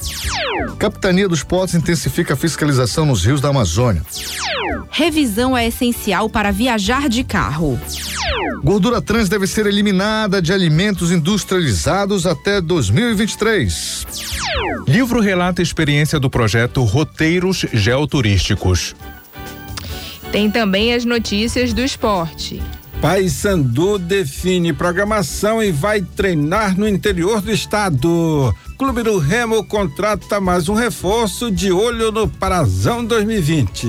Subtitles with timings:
[0.78, 4.04] Capitania dos Portos intensifica a fiscalização nos rios da Amazônia.
[4.90, 7.80] Revisão é essencial para viajar de carro.
[8.62, 14.06] Gordura trans deve ser eliminada de alimentos industrializados até 2023.
[14.86, 18.94] Livro relata a experiência do projeto Roteiros Geoturísticos.
[20.34, 22.62] Tem também as notícias do esporte.
[23.02, 28.56] Paysandu define programação e vai treinar no interior do estado.
[28.78, 33.88] Clube do Remo contrata mais um reforço de olho no Parazão 2020.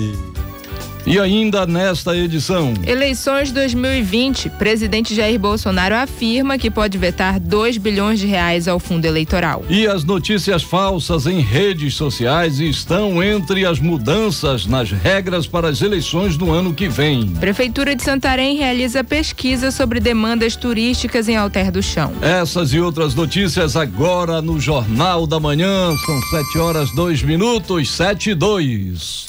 [1.04, 2.74] E ainda nesta edição.
[2.86, 4.50] Eleições 2020.
[4.50, 9.64] Presidente Jair Bolsonaro afirma que pode vetar 2 bilhões de reais ao fundo eleitoral.
[9.68, 15.82] E as notícias falsas em redes sociais estão entre as mudanças nas regras para as
[15.82, 17.26] eleições do ano que vem.
[17.28, 22.12] Prefeitura de Santarém realiza pesquisa sobre demandas turísticas em Alter do Chão.
[22.22, 25.94] Essas e outras notícias agora no Jornal da Manhã.
[26.06, 29.26] São 7 horas 2 minutos, 7 e 2.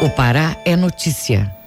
[0.00, 1.57] O Pará é notícia.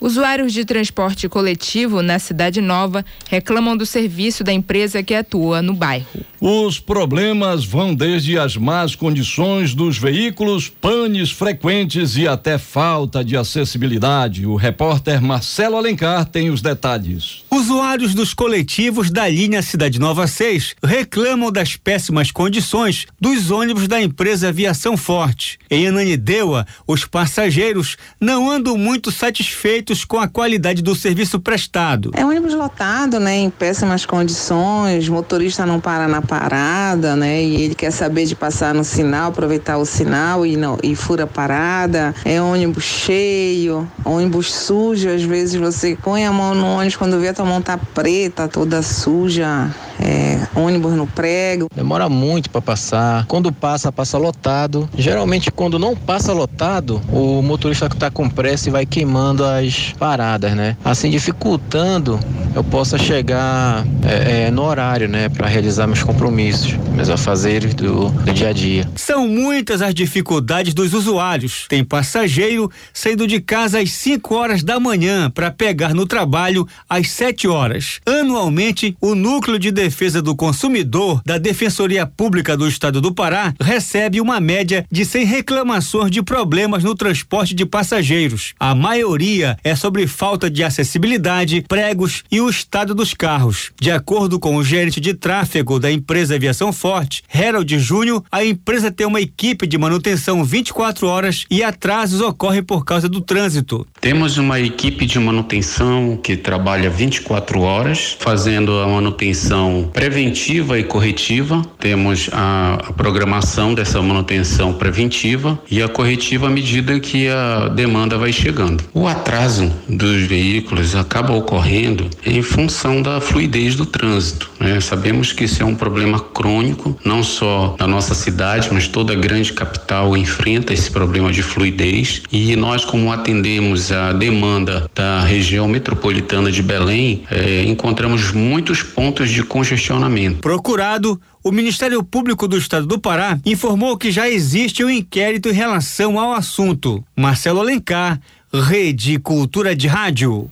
[0.00, 5.74] Usuários de transporte coletivo na Cidade Nova reclamam do serviço da empresa que atua no
[5.74, 6.06] bairro.
[6.40, 13.36] Os problemas vão desde as más condições dos veículos, panes frequentes e até falta de
[13.36, 14.46] acessibilidade.
[14.46, 17.44] O repórter Marcelo Alencar tem os detalhes.
[17.50, 24.00] Usuários dos coletivos da linha Cidade Nova 6 reclamam das péssimas condições dos ônibus da
[24.00, 25.58] empresa Aviação Forte.
[25.70, 32.10] Em Ananindeua, os passageiros não andam muito satisfeitos com a qualidade do serviço prestado.
[32.14, 37.42] É um ônibus lotado, né, em péssimas condições, motorista não para na parada, né?
[37.42, 41.24] E ele quer saber de passar no sinal, aproveitar o sinal e não e fura
[41.24, 42.14] a parada.
[42.24, 45.08] É ônibus cheio, ônibus sujo.
[45.08, 48.48] Às vezes você põe a mão no ônibus quando vê a tua mão tá preta,
[48.48, 49.70] toda suja.
[50.02, 51.66] É, ônibus no prego.
[51.74, 53.26] Demora muito para passar.
[53.26, 54.88] Quando passa, passa lotado.
[54.96, 59.79] Geralmente, quando não passa lotado, o motorista que tá com pressa e vai queimando as
[59.98, 60.76] paradas, né?
[60.84, 62.18] Assim dificultando
[62.54, 68.08] eu possa chegar é, é, no horário, né, para realizar meus compromissos, meus afazeres do,
[68.10, 68.90] do dia a dia.
[68.96, 71.66] São muitas as dificuldades dos usuários.
[71.68, 77.10] Tem passageiro saindo de casa às 5 horas da manhã para pegar no trabalho às
[77.10, 78.00] 7 horas.
[78.04, 84.20] Anualmente, o Núcleo de Defesa do Consumidor da Defensoria Pública do Estado do Pará recebe
[84.20, 88.54] uma média de 100 reclamações de problemas no transporte de passageiros.
[88.58, 93.70] A maioria é sobre falta de acessibilidade, pregos e o estado dos carros.
[93.80, 98.90] De acordo com o gerente de tráfego da empresa Aviação Forte, Harold Júnior, a empresa
[98.90, 103.86] tem uma equipe de manutenção 24 horas e atrasos ocorrem por causa do trânsito.
[104.00, 111.62] Temos uma equipe de manutenção que trabalha 24 horas, fazendo a manutenção preventiva e corretiva.
[111.78, 118.18] Temos a, a programação dessa manutenção preventiva e a corretiva à medida que a demanda
[118.18, 118.84] vai chegando.
[118.92, 124.50] O atraso dos veículos acaba ocorrendo em função da fluidez do trânsito.
[124.58, 124.80] Né?
[124.80, 129.52] Sabemos que isso é um problema crônico, não só da nossa cidade, mas toda grande
[129.52, 132.22] capital enfrenta esse problema de fluidez.
[132.30, 139.30] E nós, como atendemos a demanda da região metropolitana de Belém, eh, encontramos muitos pontos
[139.30, 140.38] de congestionamento.
[140.38, 145.52] Procurado, o Ministério Público do Estado do Pará informou que já existe um inquérito em
[145.52, 147.02] relação ao assunto.
[147.16, 148.20] Marcelo Alencar,
[148.52, 150.50] Rede Cultura de Rádio.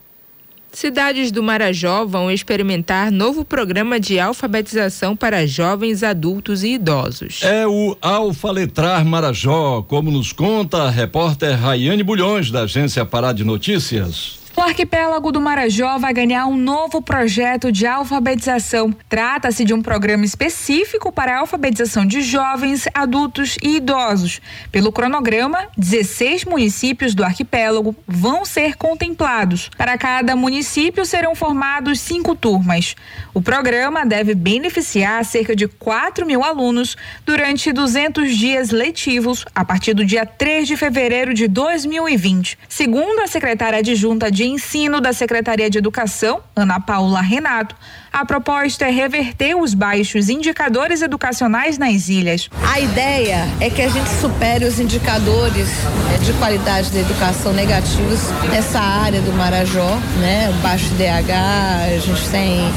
[0.70, 7.40] Cidades do Marajó vão experimentar novo programa de alfabetização para jovens, adultos e idosos.
[7.42, 13.32] É o Alfa Letrar Marajó, como nos conta a repórter Raiane Bulhões, da agência Pará
[13.32, 14.38] de Notícias.
[14.58, 18.93] O arquipélago do Marajó vai ganhar um novo projeto de alfabetização.
[19.08, 24.40] Trata-se de um programa específico para a alfabetização de jovens, adultos e idosos.
[24.72, 29.70] Pelo cronograma, 16 municípios do arquipélago vão ser contemplados.
[29.78, 32.96] Para cada município serão formados cinco turmas.
[33.32, 39.94] O programa deve beneficiar cerca de 4 mil alunos durante 200 dias letivos a partir
[39.94, 42.58] do dia 3 de fevereiro de 2020.
[42.69, 47.76] Segundo a secretária adjunta de Ensino da Secretaria de Educação, Ana Paula Renato,
[48.12, 52.48] a proposta é reverter os baixos indicadores educacionais nas ilhas.
[52.66, 55.68] A ideia é que a gente supere os indicadores
[56.08, 60.50] né, de qualidade da educação negativos nessa área do Marajó, né?
[60.50, 62.72] O baixo DH, a gente tem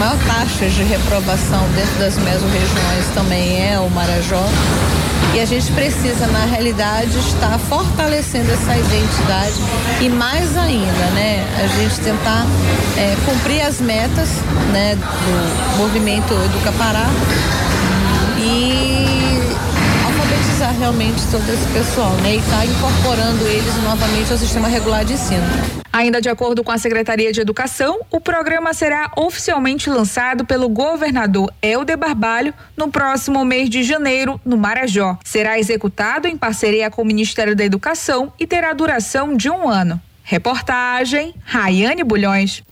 [0.00, 4.42] maior taxa de reprovação dentro das mesorregiões também é o Marajó.
[5.34, 9.54] E a gente precisa, na realidade, estar fortalecendo essa identidade
[10.00, 11.46] e mais ainda, né?
[11.62, 12.44] A gente tentar
[12.96, 14.28] é, cumprir as metas
[14.72, 17.06] né, do movimento Educa Pará
[20.80, 22.36] realmente todo esse pessoal, né?
[22.36, 25.44] E estar tá incorporando eles novamente ao sistema regular de ensino.
[25.92, 31.52] Ainda de acordo com a Secretaria de Educação, o programa será oficialmente lançado pelo governador
[31.60, 35.18] Helder Barbalho no próximo mês de janeiro, no Marajó.
[35.22, 40.00] Será executado em parceria com o Ministério da Educação e terá duração de um ano.
[40.22, 42.62] Reportagem Rayane Bulhões.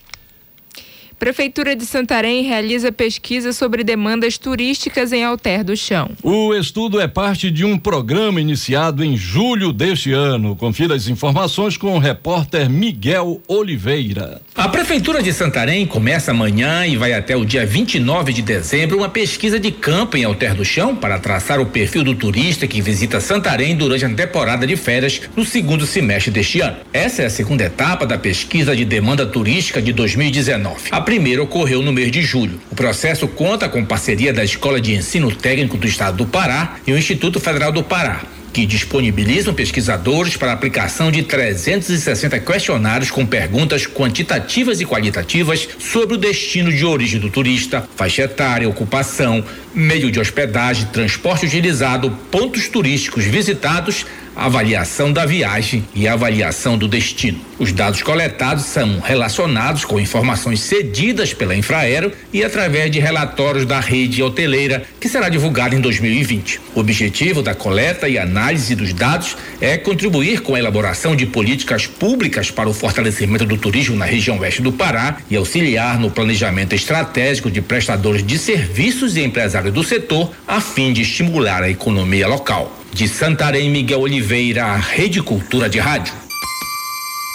[1.19, 6.11] Prefeitura de Santarém realiza pesquisa sobre demandas turísticas em Alter do Chão.
[6.23, 10.55] O estudo é parte de um programa iniciado em julho deste ano.
[10.55, 14.41] Confira as informações com o repórter Miguel Oliveira.
[14.55, 19.09] A Prefeitura de Santarém começa amanhã e vai até o dia 29 de dezembro uma
[19.09, 23.19] pesquisa de campo em Alter do Chão para traçar o perfil do turista que visita
[23.19, 26.77] Santarém durante a temporada de férias no segundo semestre deste ano.
[26.93, 30.91] Essa é a segunda etapa da pesquisa de demanda turística de 2019.
[30.93, 32.61] A primeira ocorreu no mês de julho.
[32.71, 36.93] O processo conta com parceria da Escola de Ensino Técnico do Estado do Pará e
[36.93, 38.21] o Instituto Federal do Pará
[38.53, 46.19] que disponibilizam pesquisadores para aplicação de 360 questionários com perguntas quantitativas e qualitativas sobre o
[46.19, 49.45] destino de origem do turista, faixa etária, ocupação,
[49.75, 54.05] meio de hospedagem, transporte utilizado, pontos turísticos visitados
[54.39, 57.48] avaliação da viagem e avaliação do destino.
[57.59, 63.81] Os dados coletados são relacionados com informações cedidas pela Infraero e através de relatórios da
[63.81, 66.61] rede hoteleira, que será divulgado em 2020.
[66.77, 71.85] O objetivo da coleta e análise dos dados é contribuir com a elaboração de políticas
[71.85, 76.77] públicas para o fortalecimento do turismo na região oeste do Pará e auxiliar no planejamento
[76.77, 82.29] estratégico de prestadores de serviços e empresários do setor, a fim de estimular a economia
[82.29, 82.79] local.
[82.93, 86.28] De Santarém, Miguel Oliveira, Rede Cultura de Rádio.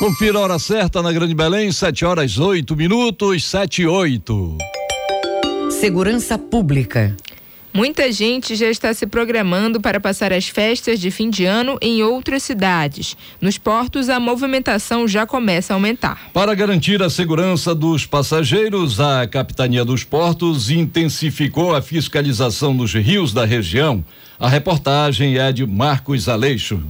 [0.03, 4.57] Confira a hora certa na Grande Belém, 7 horas 8 minutos, 7 e 8.
[5.79, 7.15] Segurança Pública.
[7.73, 12.03] Muita gente já está se programando para passar as festas de fim de ano em
[12.03, 13.15] outras cidades.
[13.39, 16.29] Nos portos, a movimentação já começa a aumentar.
[16.33, 23.31] Para garantir a segurança dos passageiros, a Capitania dos Portos intensificou a fiscalização nos rios
[23.31, 24.03] da região
[24.43, 26.83] a reportagem é de Marcos Aleixo.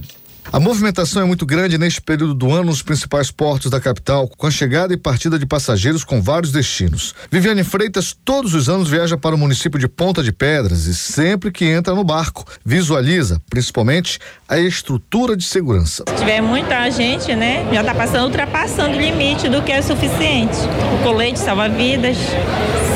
[0.52, 4.46] A movimentação é muito grande neste período do ano nos principais portos da capital, com
[4.46, 7.14] a chegada e partida de passageiros com vários destinos.
[7.30, 11.50] Viviane Freitas todos os anos viaja para o município de Ponta de Pedras e sempre
[11.50, 14.18] que entra no barco, visualiza, principalmente,
[14.48, 16.04] a estrutura de segurança.
[16.08, 20.56] Se tiver muita gente, né, já está passando, ultrapassando o limite do que é suficiente.
[20.98, 22.16] O colete salva-vidas.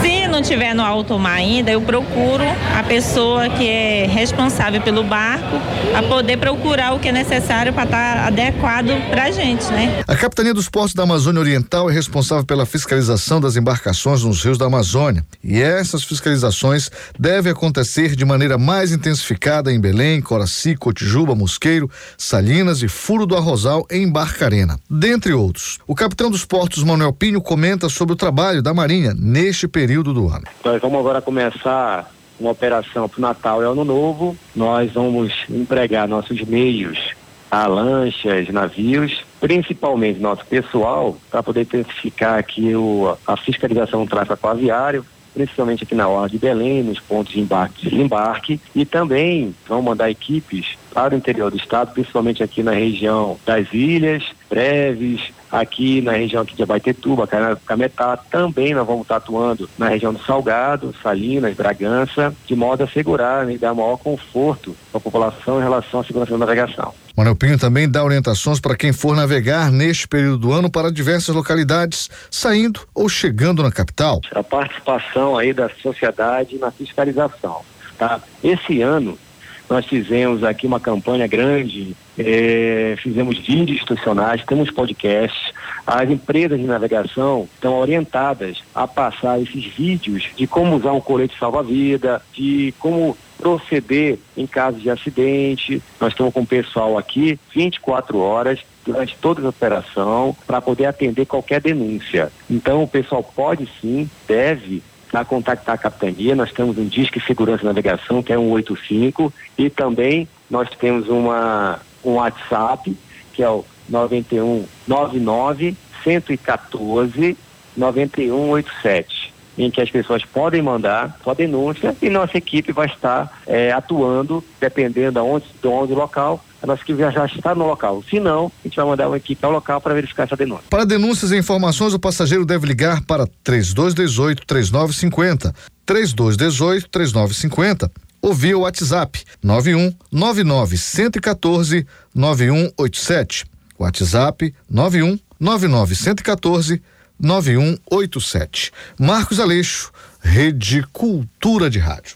[0.00, 2.44] Se não tiver no alto mar ainda, eu procuro
[2.76, 5.56] a pessoa que é responsável pelo barco
[5.96, 10.02] a poder procurar o que é necessário para estar tá adequado para a gente, né?
[10.06, 14.58] A Capitania dos Portos da Amazônia Oriental é responsável pela fiscalização das embarcações nos rios
[14.58, 15.24] da Amazônia.
[15.42, 22.82] E essas fiscalizações devem acontecer de maneira mais intensificada em Belém, Coraci, Cotijuba, Mosqueiro, Salinas
[22.82, 25.78] e Furo do Arrozal em Barcarena, dentre outros.
[25.86, 30.17] O capitão dos portos, Manuel Pinho, comenta sobre o trabalho da Marinha neste período do
[30.26, 30.44] ano.
[30.64, 32.10] Nós vamos agora começar
[32.40, 34.36] uma operação para o Natal e Ano Novo.
[34.54, 37.16] Nós vamos empregar nossos meios
[37.50, 44.34] a lanchas, navios, principalmente nosso pessoal, para poder intensificar aqui o, a fiscalização do tráfego
[44.34, 49.54] aquaviário, principalmente aqui na Orla de Belém, nos pontos de embarque e desembarque, e também
[49.66, 55.32] vão mandar equipes para o interior do estado, principalmente aqui na região das ilhas, Breves,
[55.50, 57.28] aqui na região aqui de Abaitetuba,
[57.66, 62.84] Cametá, também nós vamos estar atuando na região do Salgado, Salinas, Bragança, de modo a
[62.84, 66.94] assegurar né, e dar maior conforto para a população em relação à segurança da navegação.
[67.16, 71.34] Manuel Pinho também dá orientações para quem for navegar neste período do ano para diversas
[71.34, 74.20] localidades, saindo ou chegando na capital.
[74.32, 77.62] A participação aí da sociedade na fiscalização,
[77.98, 78.20] tá?
[78.42, 79.18] Esse ano
[79.68, 85.52] nós fizemos aqui uma campanha grande, é, fizemos vídeos institucionais, temos podcasts.
[85.86, 91.38] As empresas de navegação estão orientadas a passar esses vídeos de como usar um colete
[91.38, 95.82] salva-vida, de como proceder em caso de acidente.
[96.00, 101.26] Nós estamos com o pessoal aqui 24 horas durante toda a operação para poder atender
[101.26, 102.32] qualquer denúncia.
[102.50, 106.34] Então o pessoal pode sim, deve a contactar a capitania.
[106.34, 111.08] Nós temos um Disque Segurança e Navegação, que é um 85, e também nós temos
[111.08, 112.96] uma, um WhatsApp,
[113.32, 117.36] que é o 9199 114
[117.76, 123.72] 9187 em que as pessoas podem mandar sua denúncia e nossa equipe vai estar é,
[123.72, 128.02] atuando, dependendo de onde, de onde o local, a nossa equipe já está no local.
[128.08, 130.64] Se não, a gente vai mandar uma equipe ao local para verificar essa denúncia.
[130.70, 135.54] Para denúncias e informações, o passageiro deve ligar para 3218 3950.
[135.84, 143.46] 3218 3950 ou via WhatsApp 91 99 114 9187.
[143.78, 146.82] WhatsApp 91 99 114
[147.20, 148.72] 9187.
[148.98, 152.14] Marcos Aleixo, Rede Cultura de Rádio.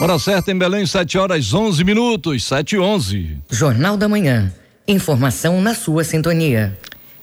[0.00, 3.38] Hora certa em Belém, 7 horas 11 minutos, 7 e 11.
[3.50, 4.52] Jornal da Manhã.
[4.86, 6.78] Informação na sua sintonia.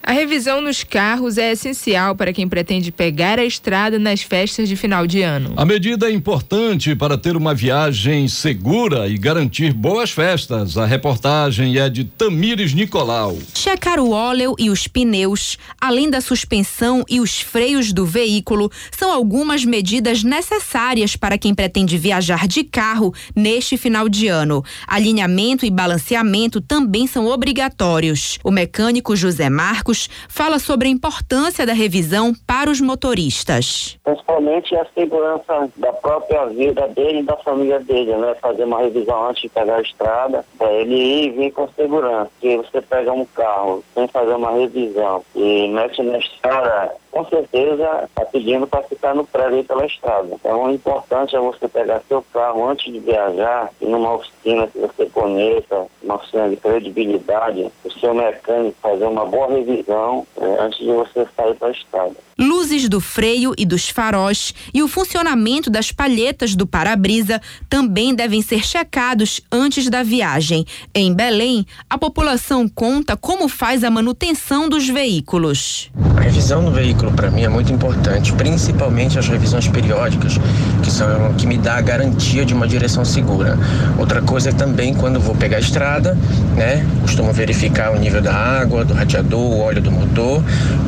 [0.05, 4.75] A revisão nos carros é essencial para quem pretende pegar a estrada nas festas de
[4.75, 5.53] final de ano.
[5.55, 10.77] A medida é importante para ter uma viagem segura e garantir boas festas.
[10.77, 13.37] A reportagem é de Tamires Nicolau.
[13.55, 19.09] Checar o óleo e os pneus, além da suspensão e os freios do veículo, são
[19.09, 24.65] algumas medidas necessárias para quem pretende viajar de carro neste final de ano.
[24.85, 28.37] Alinhamento e balanceamento também são obrigatórios.
[28.43, 29.92] O mecânico José Marcos
[30.29, 33.97] Fala sobre a importância da revisão para os motoristas.
[34.03, 38.35] Principalmente a segurança da própria vida dele e da família dele, né?
[38.41, 42.31] Fazer uma revisão antes de pegar a estrada, para ele ir e vir com segurança.
[42.41, 48.05] Se você pega um carro sem fazer uma revisão e mete na estrada, com certeza
[48.05, 50.29] está pedindo para ficar no prédio pela estrada.
[50.31, 54.79] Então, o importante é você pegar seu carro antes de viajar, e numa oficina que
[54.79, 60.79] você conheça, uma oficina de credibilidade, o seu mecânico fazer uma boa revisão é, antes
[60.79, 62.15] de você sair para a estrada.
[62.37, 67.39] Luzes do freio e dos faróis e o funcionamento das palhetas do para-brisa
[67.69, 70.65] também devem ser checados antes da viagem.
[70.95, 75.91] Em Belém, a população conta como faz a manutenção dos veículos.
[76.17, 80.39] A revisão no veículo para mim é muito importante, principalmente as revisões periódicas,
[80.81, 83.57] que são que me dá a garantia de uma direção segura.
[83.97, 86.17] Outra coisa é também quando vou pegar a estrada,
[86.55, 86.85] né?
[87.01, 90.43] Costumo verificar o nível da água, do radiador, o óleo do motor,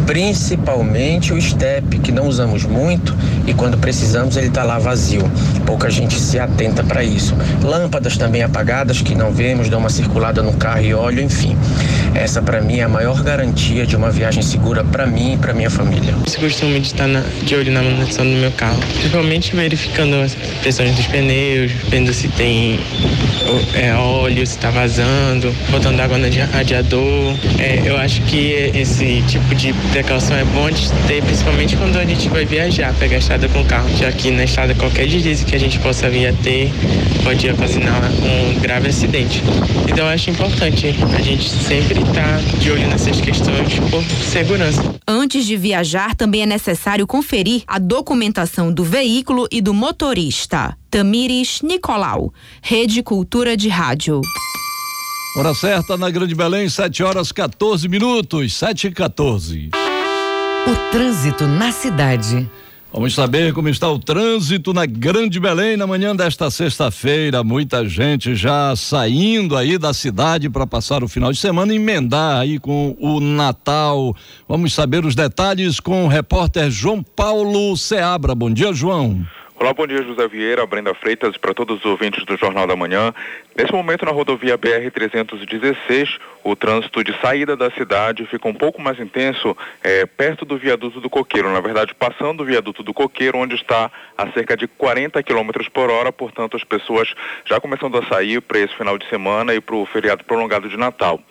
[0.05, 3.15] principalmente o step, que não usamos muito
[3.47, 5.29] e quando precisamos ele está lá vazio.
[5.65, 7.35] Pouca gente se atenta para isso.
[7.63, 11.57] Lâmpadas também apagadas que não vemos, dão uma circulada no carro e óleo, enfim.
[12.13, 15.53] Essa para mim é a maior garantia de uma viagem segura para mim e para
[15.53, 16.04] minha família.
[16.07, 20.35] Eu costumo de estar na, de olho na manutenção do meu carro, principalmente verificando as
[20.61, 22.79] pressões dos pneus, vendo se tem
[23.73, 27.35] é, óleo, se está vazando, botando água no radiador.
[27.59, 32.05] É, eu acho que esse tipo de precaução é bom de ter principalmente quando a
[32.05, 35.45] gente vai viajar, pegar a estrada com o carro, já que na estrada qualquer deslize
[35.45, 36.71] que a gente possa vir a ter
[37.23, 39.41] pode ocasionar um grave acidente.
[39.87, 44.95] Então eu acho importante a gente sempre estar de olho nessas questões por segurança.
[45.07, 50.77] Antes de viajar, também é necessário conferir a documentação do veículo e do motorista.
[50.91, 54.21] Tamires Nicolau, Rede Cultura de Rádio.
[55.37, 59.69] Hora certa na Grande Belém, 7 horas 14 minutos, 7 e 14.
[60.67, 62.49] O trânsito na cidade.
[62.95, 67.43] Vamos saber como está o trânsito na Grande Belém na manhã desta sexta-feira.
[67.43, 72.39] Muita gente já saindo aí da cidade para passar o final de semana e emendar
[72.39, 74.15] aí com o Natal.
[74.47, 78.33] Vamos saber os detalhes com o repórter João Paulo Seabra.
[78.33, 79.25] Bom dia, João.
[79.57, 83.13] Olá, bom dia, José Vieira, Brenda Freitas para todos os ouvintes do Jornal da Manhã.
[83.55, 88.99] Nesse momento, na rodovia BR-316, o trânsito de saída da cidade fica um pouco mais
[88.99, 91.49] intenso é, perto do viaduto do Coqueiro.
[91.53, 95.89] Na verdade, passando o viaduto do Coqueiro, onde está a cerca de 40 km por
[95.89, 96.11] hora.
[96.11, 99.85] Portanto, as pessoas já começando a sair para esse final de semana e para o
[99.85, 101.21] feriado prolongado de Natal.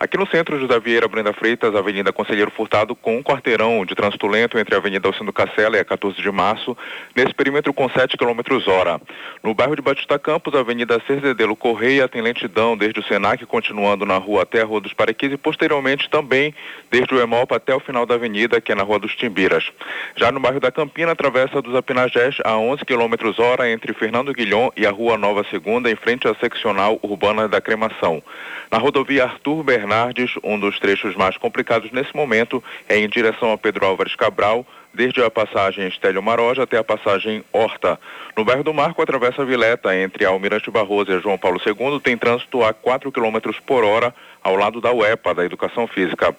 [0.00, 4.26] Aqui no centro, José Vieira Brenda Freitas, Avenida Conselheiro Furtado, com um quarteirão de trânsito
[4.26, 6.74] lento entre a Avenida Alcindo Cacela e a 14 de março,
[7.14, 8.98] nesse perímetro com 7 km hora.
[9.44, 14.16] No bairro de Batista Campos, Avenida Cerzedelo Correia tem lentidão desde o Senac, continuando na
[14.16, 16.54] rua até a Rua dos Parequis e posteriormente também
[16.90, 19.70] desde o Emolpa até o final da avenida, que é na Rua dos Timbiras.
[20.16, 24.70] Já no bairro da Campina, atravessa dos Apinagés a 11 km hora entre Fernando Guilhom
[24.74, 28.22] e a Rua Nova Segunda, em frente à seccional urbana da Cremação.
[28.70, 33.58] Na rodovia Arthur Bernardes, um dos trechos mais complicados nesse momento é em direção a
[33.58, 37.98] Pedro Álvares Cabral, desde a passagem Estélio Maroja até a passagem Horta.
[38.36, 42.16] No bairro do Marco, atravessa a Vileta, entre Almirante Barroso e João Paulo II, tem
[42.16, 46.34] trânsito a 4 km por hora ao lado da UEPA, da Educação Física.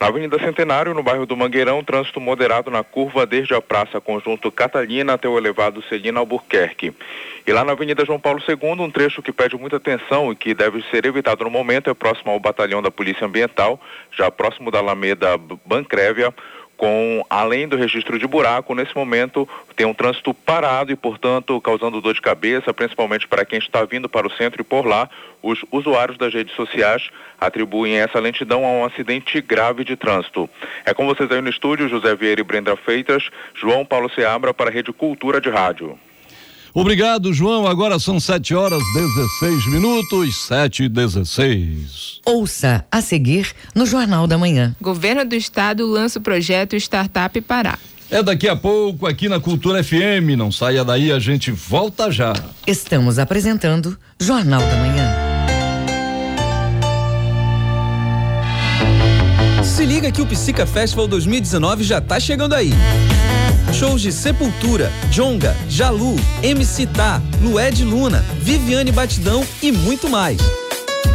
[0.00, 4.50] Na Avenida Centenário, no bairro do Mangueirão, trânsito moderado na curva desde a Praça Conjunto
[4.50, 6.92] Catalina até o elevado Celina Albuquerque.
[7.46, 10.52] E lá na Avenida João Paulo II, um trecho que pede muita atenção e que
[10.52, 13.80] deve ser evitado no momento é próximo ao batalhão da Polícia Ambiental,
[14.10, 16.34] já próximo da Alameda Bancrévia,
[16.76, 22.00] com além do registro de buraco, nesse momento tem um trânsito parado e, portanto, causando
[22.00, 25.08] dor de cabeça, principalmente para quem está vindo para o centro e por lá,
[25.42, 30.48] os usuários das redes sociais atribuem essa lentidão a um acidente grave de trânsito.
[30.84, 34.70] É com vocês aí no estúdio, José Vieira e Brenda Feitas, João Paulo Seabra para
[34.70, 35.98] a Rede Cultura de Rádio.
[36.74, 37.68] Obrigado, João.
[37.68, 42.20] Agora são 7 horas 16 minutos, 7 e 16.
[42.26, 44.74] Ouça a seguir no Jornal da Manhã.
[44.80, 47.78] Governo do Estado lança o projeto Startup Pará.
[48.10, 50.36] É daqui a pouco aqui na Cultura FM.
[50.36, 52.32] Não saia daí, a gente volta já.
[52.66, 55.23] Estamos apresentando Jornal da Manhã.
[60.14, 62.70] Que o Psica Festival 2019 já tá chegando aí.
[63.72, 70.38] Shows de Sepultura, Jonga, Jalu, MC Tá, Lued Luna, Viviane Batidão e muito mais.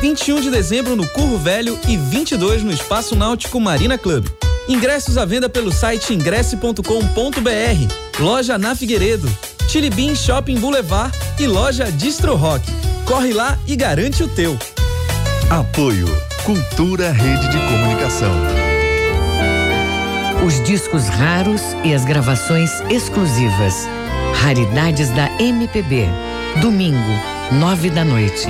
[0.02, 4.28] 21 de dezembro no Curro Velho e 22 no Espaço Náutico Marina Club.
[4.68, 6.84] Ingressos à venda pelo site ingresse.com.br.
[8.20, 9.30] Loja na Figueiredo,
[9.96, 12.66] Bean Shopping Boulevard e loja Distro Rock.
[13.06, 14.58] Corre lá e garante o teu.
[15.50, 16.08] Apoio
[16.44, 18.69] Cultura Rede de Comunicação.
[20.46, 23.86] Os discos raros e as gravações exclusivas.
[24.36, 26.08] Raridades da MPB.
[26.62, 26.98] Domingo,
[27.52, 28.48] nove da noite.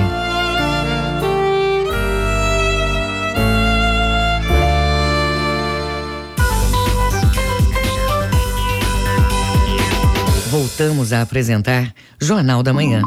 [10.48, 13.02] Voltamos a apresentar Jornal da Manhã.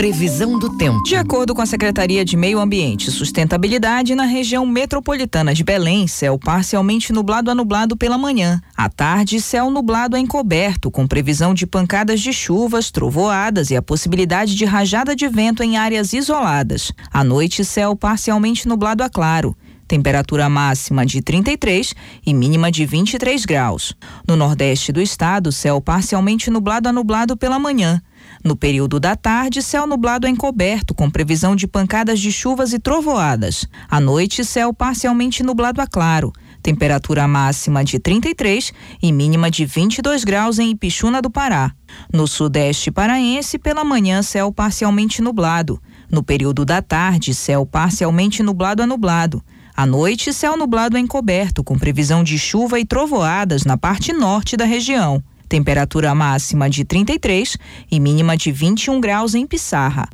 [0.00, 1.02] Previsão do tempo.
[1.02, 6.06] De acordo com a Secretaria de Meio Ambiente e Sustentabilidade, na região metropolitana de Belém,
[6.06, 8.62] céu parcialmente nublado a nublado pela manhã.
[8.74, 13.82] À tarde, céu nublado a encoberto, com previsão de pancadas de chuvas, trovoadas e a
[13.82, 16.92] possibilidade de rajada de vento em áreas isoladas.
[17.12, 19.54] À noite, céu parcialmente nublado a claro
[19.86, 23.92] temperatura máxima de 33 e mínima de 23 graus.
[24.24, 28.00] No nordeste do estado, céu parcialmente nublado a nublado pela manhã.
[28.42, 32.78] No período da tarde, céu nublado a encoberto, com previsão de pancadas de chuvas e
[32.78, 33.66] trovoadas.
[33.88, 36.32] À noite, céu parcialmente nublado a claro.
[36.62, 38.72] Temperatura máxima de 33
[39.02, 41.72] e mínima de 22 graus em Ipixuna do Pará.
[42.12, 45.80] No sudeste paraense, pela manhã, céu parcialmente nublado.
[46.10, 49.42] No período da tarde, céu parcialmente nublado a nublado.
[49.76, 54.56] À noite, céu nublado a encoberto, com previsão de chuva e trovoadas na parte norte
[54.56, 55.22] da região.
[55.50, 57.58] Temperatura máxima de 33
[57.90, 60.08] e mínima de 21 graus em Pissarra.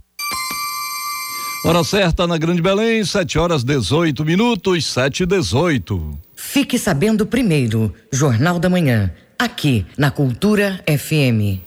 [1.62, 6.18] Hora certa na Grande Belém, 7 horas 18 minutos, 7 e 18.
[6.34, 11.60] Fique sabendo primeiro, Jornal da Manhã, aqui na Cultura FM.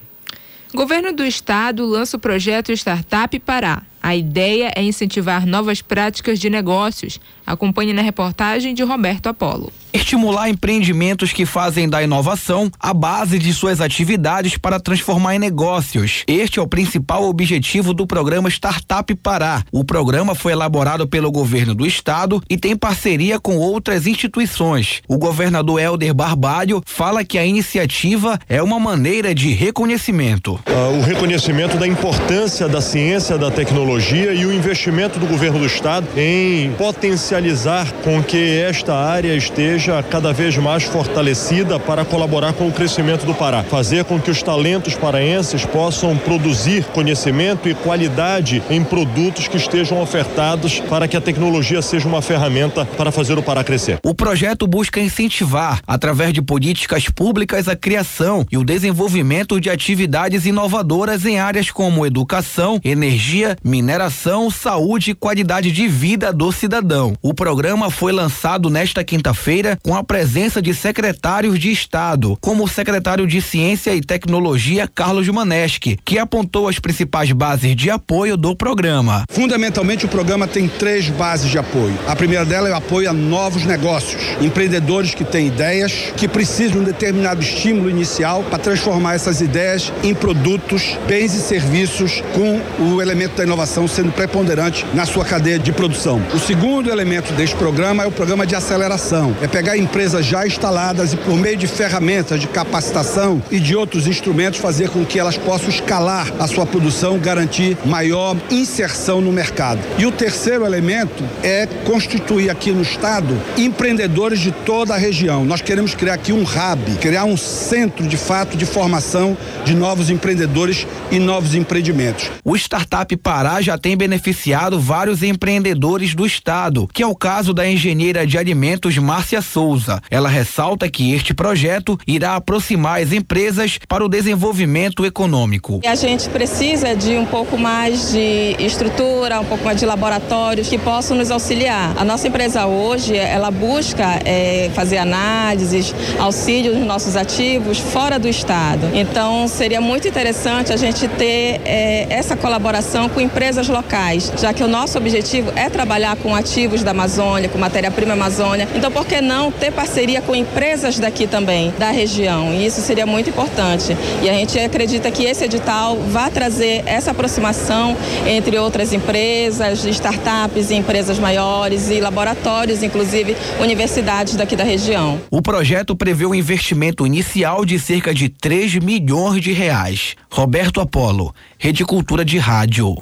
[0.73, 3.83] Governo do Estado lança o projeto Startup Pará.
[4.01, 7.19] A ideia é incentivar novas práticas de negócios.
[7.45, 13.53] Acompanhe na reportagem de Roberto Apolo estimular empreendimentos que fazem da inovação a base de
[13.53, 16.23] suas atividades para transformar em negócios.
[16.27, 19.63] Este é o principal objetivo do programa Startup Pará.
[19.71, 25.01] O programa foi elaborado pelo governo do estado e tem parceria com outras instituições.
[25.07, 30.59] O governador Helder Barbalho fala que a iniciativa é uma maneira de reconhecimento.
[30.67, 35.65] Uh, o reconhecimento da importância da ciência, da tecnologia e o investimento do governo do
[35.65, 42.67] estado em potencializar com que esta área esteja cada vez mais fortalecida para colaborar com
[42.67, 48.61] o crescimento do Pará, fazer com que os talentos paraenses possam produzir conhecimento e qualidade
[48.69, 53.41] em produtos que estejam ofertados para que a tecnologia seja uma ferramenta para fazer o
[53.41, 53.97] Pará crescer.
[54.03, 60.45] O projeto busca incentivar, através de políticas públicas, a criação e o desenvolvimento de atividades
[60.45, 67.15] inovadoras em áreas como educação, energia, mineração saúde e qualidade de vida do cidadão.
[67.21, 72.67] O programa foi lançado nesta quinta-feira com a presença de secretários de Estado, como o
[72.67, 78.53] secretário de Ciência e Tecnologia, Carlos Maneschi, que apontou as principais bases de apoio do
[78.55, 79.23] programa.
[79.29, 81.97] Fundamentalmente, o programa tem três bases de apoio.
[82.05, 86.73] A primeira dela é o apoio a novos negócios, empreendedores que têm ideias, que precisam
[86.73, 92.59] de um determinado estímulo inicial para transformar essas ideias em produtos, bens e serviços com
[92.83, 96.21] o elemento da inovação sendo preponderante na sua cadeia de produção.
[96.33, 99.35] O segundo elemento deste programa é o programa de aceleração.
[99.41, 104.07] É pegar empresas já instaladas e por meio de ferramentas de capacitação e de outros
[104.07, 109.79] instrumentos fazer com que elas possam escalar a sua produção, garantir maior inserção no mercado.
[109.97, 115.45] E o terceiro elemento é constituir aqui no estado empreendedores de toda a região.
[115.45, 120.09] Nós queremos criar aqui um hub, criar um centro de fato de formação de novos
[120.09, 122.31] empreendedores e novos empreendimentos.
[122.43, 127.67] O Startup Pará já tem beneficiado vários empreendedores do estado, que é o caso da
[127.67, 130.01] engenheira de alimentos Márcia Souza.
[130.09, 135.81] Ela ressalta que este projeto irá aproximar as empresas para o desenvolvimento econômico.
[135.85, 140.77] A gente precisa de um pouco mais de estrutura, um pouco mais de laboratórios que
[140.77, 141.93] possam nos auxiliar.
[141.97, 148.27] A nossa empresa hoje, ela busca é, fazer análises, auxílio nos nossos ativos fora do
[148.27, 148.89] estado.
[148.93, 154.63] Então, seria muito interessante a gente ter é, essa colaboração com empresas locais, já que
[154.63, 158.67] o nosso objetivo é trabalhar com ativos da Amazônia, com matéria-prima Amazônia.
[158.75, 162.53] Então, por que não ter parceria com empresas daqui também, da região?
[162.53, 163.95] E isso seria muito importante.
[164.21, 167.95] E a gente acredita que esse edital vai trazer essa aproximação
[168.27, 175.19] entre outras empresas, startups e empresas maiores e laboratórios, inclusive universidades daqui da região.
[175.31, 180.15] O projeto prevê um investimento inicial de cerca de 3 milhões de reais.
[180.31, 182.95] Roberto Apolo, Rede Cultura de Rádio.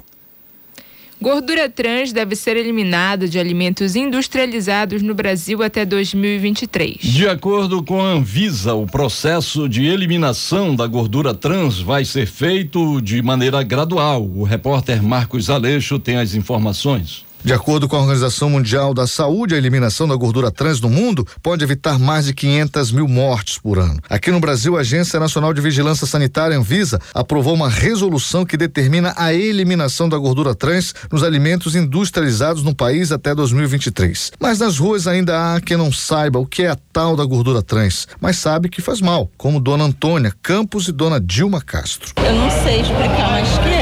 [1.20, 6.98] Gordura trans deve ser eliminada de alimentos industrializados no Brasil até 2023.
[7.00, 13.00] De acordo com a Anvisa, o processo de eliminação da gordura trans vai ser feito
[13.00, 14.24] de maneira gradual.
[14.24, 17.27] O repórter Marcos Aleixo tem as informações.
[17.44, 21.26] De acordo com a Organização Mundial da Saúde, a eliminação da gordura trans no mundo
[21.40, 24.00] pode evitar mais de 500 mil mortes por ano.
[24.10, 29.14] Aqui no Brasil, a Agência Nacional de Vigilância Sanitária, Anvisa, aprovou uma resolução que determina
[29.16, 34.32] a eliminação da gordura trans nos alimentos industrializados no país até 2023.
[34.40, 37.62] Mas nas ruas ainda há quem não saiba o que é a tal da gordura
[37.62, 42.12] trans, mas sabe que faz mal, como Dona Antônia Campos e Dona Dilma Castro.
[42.16, 43.77] Eu não sei explicar, mas que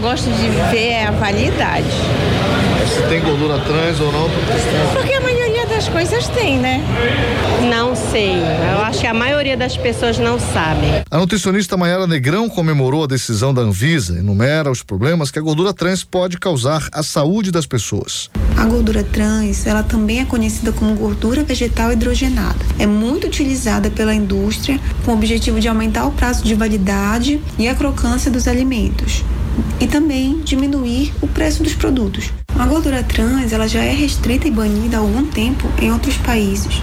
[0.00, 1.86] gosto de ver é a validade.
[2.86, 4.28] Se tem gordura trans ou não,
[4.94, 5.18] Porque
[5.78, 6.82] a maioria das coisas tem, né?
[7.70, 8.34] Não sei.
[8.34, 10.86] Eu acho que a maioria das pessoas não sabe.
[11.08, 15.72] A nutricionista Mayara Negrão comemorou a decisão da Anvisa, enumera os problemas que a gordura
[15.72, 18.28] trans pode causar à saúde das pessoas.
[18.56, 22.58] A gordura trans, ela também é conhecida como gordura vegetal hidrogenada.
[22.76, 27.68] É muito utilizada pela indústria com o objetivo de aumentar o prazo de validade e
[27.68, 29.22] a crocância dos alimentos
[29.80, 32.32] e também diminuir o preço dos produtos.
[32.58, 36.82] A gordura trans, ela já é restrita e banida há algum tempo em outros países.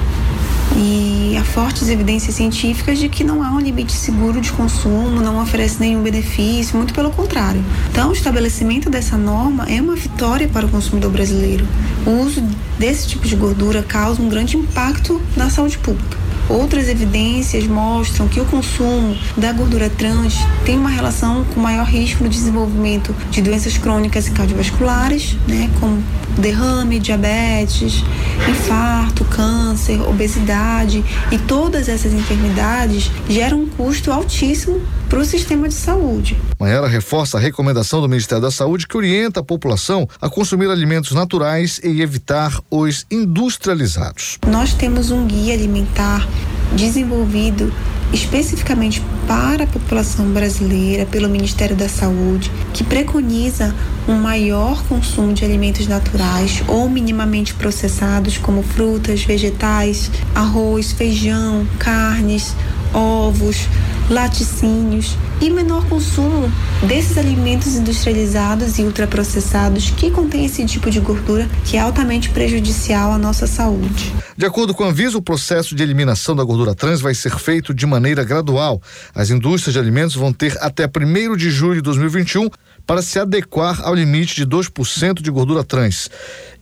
[0.78, 5.42] E há fortes evidências científicas de que não há um limite seguro de consumo, não
[5.42, 7.64] oferece nenhum benefício, muito pelo contrário.
[7.92, 11.66] Então, o estabelecimento dessa norma é uma vitória para o consumidor brasileiro.
[12.06, 12.44] O uso
[12.78, 16.18] desse tipo de gordura causa um grande impacto na saúde pública.
[16.50, 22.24] Outras evidências mostram que o consumo da gordura trans tem uma relação com maior risco
[22.24, 26.04] no desenvolvimento de doenças crônicas e cardiovasculares, né, como
[26.38, 28.04] derrame, diabetes,
[28.50, 35.74] infarto, câncer, obesidade e todas essas enfermidades geram um custo altíssimo para o sistema de
[35.74, 36.38] saúde.
[36.60, 41.12] Maiara reforça a recomendação do Ministério da Saúde que orienta a população a consumir alimentos
[41.12, 44.40] naturais e evitar os industrializados.
[44.48, 46.28] Nós temos um guia alimentar
[46.74, 47.72] desenvolvido
[48.14, 53.76] especificamente para a população brasileira pelo Ministério da Saúde, que preconiza
[54.08, 62.56] um maior consumo de alimentos naturais ou minimamente processados, como frutas, vegetais, arroz, feijão, carnes,
[62.94, 63.68] ovos,
[64.10, 66.52] laticínios e menor consumo
[66.88, 73.12] desses alimentos industrializados e ultraprocessados que contêm esse tipo de gordura que é altamente prejudicial
[73.12, 74.14] à nossa saúde.
[74.38, 77.74] De acordo com a Anvisa, o processo de eliminação da gordura trans vai ser feito
[77.74, 78.82] de maneira gradual.
[79.14, 82.50] As indústrias de alimentos vão ter até 1 de julho de 2021
[82.86, 86.10] para se adequar ao limite de 2% de gordura trans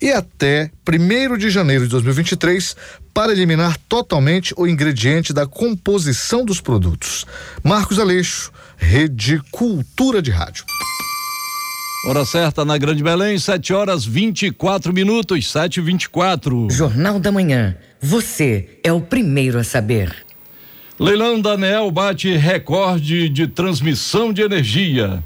[0.01, 2.75] e até 1 de janeiro de 2023
[3.13, 7.25] para eliminar totalmente o ingrediente da composição dos produtos.
[7.63, 7.99] 'Marcos.
[7.99, 10.65] Aleixo, Rede Cultura de Rádio.
[10.67, 10.93] 6
[12.05, 17.77] Hora certa na Grande Belém, 7 horas 24 minutos, 7 e 24 Jornal da Manhã.
[18.01, 20.13] Você é o primeiro a saber.
[20.99, 25.23] Leilão da ANEL bate recorde de transmissão de energia.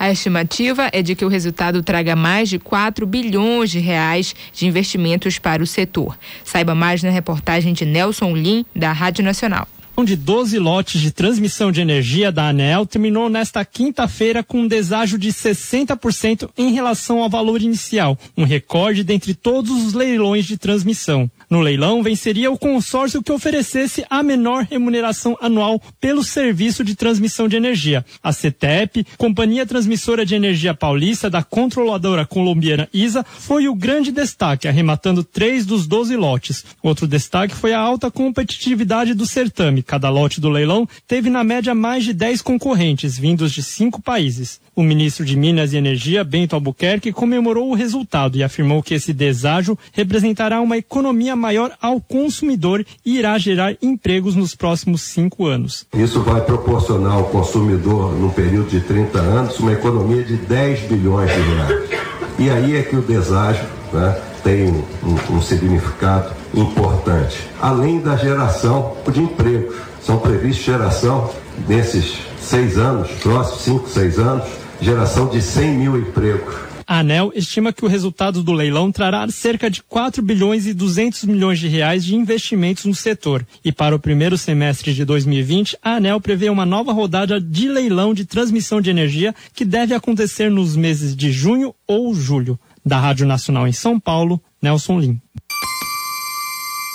[0.00, 4.66] A estimativa é de que o resultado traga mais de 4 bilhões de reais de
[4.66, 6.18] investimentos para o setor.
[6.42, 9.68] Saiba mais na reportagem de Nelson Lim, da Rádio Nacional
[10.04, 15.18] de 12 lotes de transmissão de energia da ANEL terminou nesta quinta-feira com um deságio
[15.18, 21.30] de 60% em relação ao valor inicial, um recorde dentre todos os leilões de transmissão.
[21.50, 27.48] No leilão, venceria o consórcio que oferecesse a menor remuneração anual pelo serviço de transmissão
[27.48, 28.04] de energia.
[28.22, 34.68] A CETEP, Companhia Transmissora de Energia Paulista da controladora colombiana ISA, foi o grande destaque,
[34.68, 36.64] arrematando três dos 12 lotes.
[36.80, 39.82] Outro destaque foi a alta competitividade do certame.
[39.90, 44.60] Cada lote do leilão teve na média mais de 10 concorrentes, vindos de cinco países.
[44.76, 49.12] O ministro de Minas e Energia, Bento Albuquerque, comemorou o resultado e afirmou que esse
[49.12, 55.84] deságio representará uma economia maior ao consumidor e irá gerar empregos nos próximos cinco anos.
[55.92, 61.32] Isso vai proporcionar ao consumidor, num período de 30 anos, uma economia de 10 bilhões
[61.32, 61.90] de reais.
[62.38, 64.68] E aí é que o deságio né, tem
[65.02, 69.76] um, um significado importante, além da geração de empregos.
[70.02, 71.30] São previstos geração
[71.68, 74.44] nesses seis anos, próximos cinco, seis anos,
[74.80, 76.70] geração de 100 mil empregos.
[76.90, 81.22] A ANEL estima que o resultado do leilão trará cerca de 4 bilhões e 200
[81.22, 83.46] milhões de reais de investimentos no setor.
[83.64, 88.12] E para o primeiro semestre de 2020, a ANEL prevê uma nova rodada de leilão
[88.12, 92.58] de transmissão de energia que deve acontecer nos meses de junho ou julho.
[92.84, 95.20] Da Rádio Nacional em São Paulo, Nelson Lim.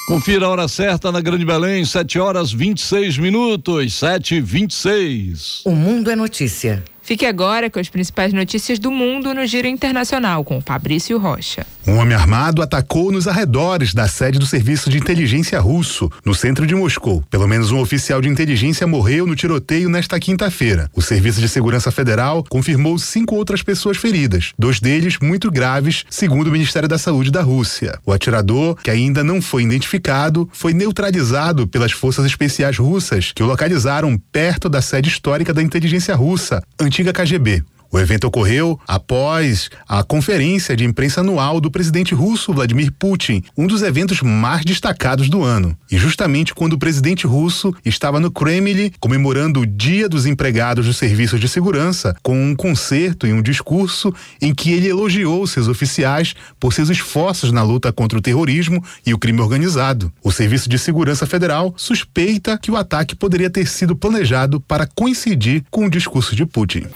[0.07, 5.71] Confira a hora certa na Grande Belém, 7 horas 26 minutos, 7 e 26 O
[5.71, 6.83] mundo é notícia.
[7.05, 11.63] Fique agora com as principais notícias do mundo no Giro Internacional com Fabrício Rocha.
[11.87, 16.65] Um homem armado atacou nos arredores da sede do Serviço de Inteligência Russo, no centro
[16.65, 17.23] de Moscou.
[17.29, 20.89] Pelo menos um oficial de inteligência morreu no tiroteio nesta quinta-feira.
[20.95, 26.47] O Serviço de Segurança Federal confirmou cinco outras pessoas feridas, dois deles muito graves, segundo
[26.47, 27.99] o Ministério da Saúde da Rússia.
[28.03, 33.45] O atirador, que ainda não foi identificado, foi neutralizado pelas forças especiais russas, que o
[33.45, 36.63] localizaram perto da sede histórica da inteligência russa,
[36.95, 37.74] antiga KGB.
[37.91, 43.67] O evento ocorreu após a conferência de imprensa anual do presidente russo Vladimir Putin, um
[43.67, 45.77] dos eventos mais destacados do ano.
[45.91, 50.97] E justamente quando o presidente russo estava no Kremlin comemorando o Dia dos Empregados dos
[50.97, 56.33] Serviços de Segurança, com um concerto e um discurso em que ele elogiou seus oficiais
[56.59, 60.11] por seus esforços na luta contra o terrorismo e o crime organizado.
[60.23, 65.63] O Serviço de Segurança Federal suspeita que o ataque poderia ter sido planejado para coincidir
[65.69, 66.87] com o discurso de Putin.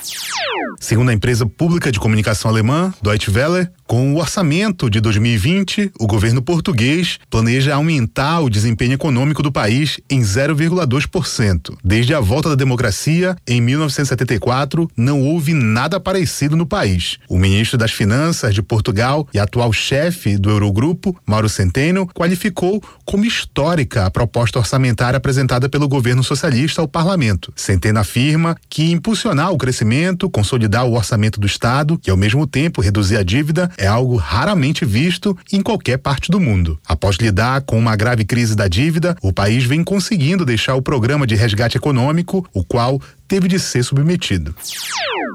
[0.80, 6.08] Segundo a empresa pública de comunicação alemã, Deutsche Welle, com o orçamento de 2020, o
[6.08, 11.76] governo português planeja aumentar o desempenho econômico do país em 0,2%.
[11.84, 17.18] Desde a volta da democracia, em 1974, não houve nada parecido no país.
[17.28, 23.26] O ministro das Finanças de Portugal e atual chefe do Eurogrupo, Mauro Centeno, qualificou como
[23.26, 27.52] histórica a proposta orçamentária apresentada pelo governo socialista ao parlamento.
[27.56, 32.82] Centeno afirma que impulsionar o crescimento, consolidar o orçamento do Estado e, ao mesmo tempo,
[32.82, 36.80] reduzir a dívida é algo raramente visto em qualquer parte do mundo.
[36.88, 41.26] Após lidar com uma grave crise da dívida, o país vem conseguindo deixar o programa
[41.26, 44.56] de resgate econômico, o qual teve de ser submetido.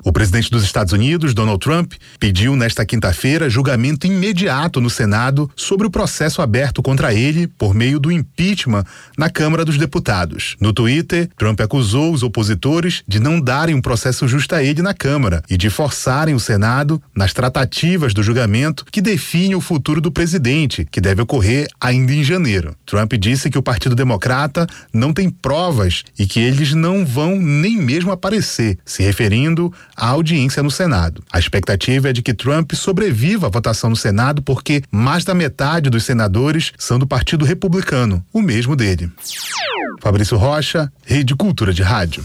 [0.04, 5.86] O presidente dos Estados Unidos, Donald Trump, pediu nesta quinta-feira julgamento imediato no Senado sobre
[5.86, 8.84] o processo aberto contra ele por meio do impeachment
[9.16, 10.56] na Câmara dos Deputados.
[10.60, 14.92] No Twitter, Trump acusou os opositores de não darem um processo justo a ele na
[14.92, 20.10] Câmara e de forçarem o Senado nas tratativas do julgamento que define o futuro do
[20.10, 22.76] presidente, que deve ocorrer ainda em janeiro.
[22.84, 27.83] Trump disse que o Partido Democrata não tem provas e que eles não vão nem
[27.84, 31.22] mesmo aparecer, se referindo à audiência no Senado.
[31.32, 35.90] A expectativa é de que Trump sobreviva à votação no Senado porque mais da metade
[35.90, 39.10] dos senadores são do Partido Republicano, o mesmo dele.
[40.00, 42.24] Fabrício Rocha, Rede Cultura de Rádio.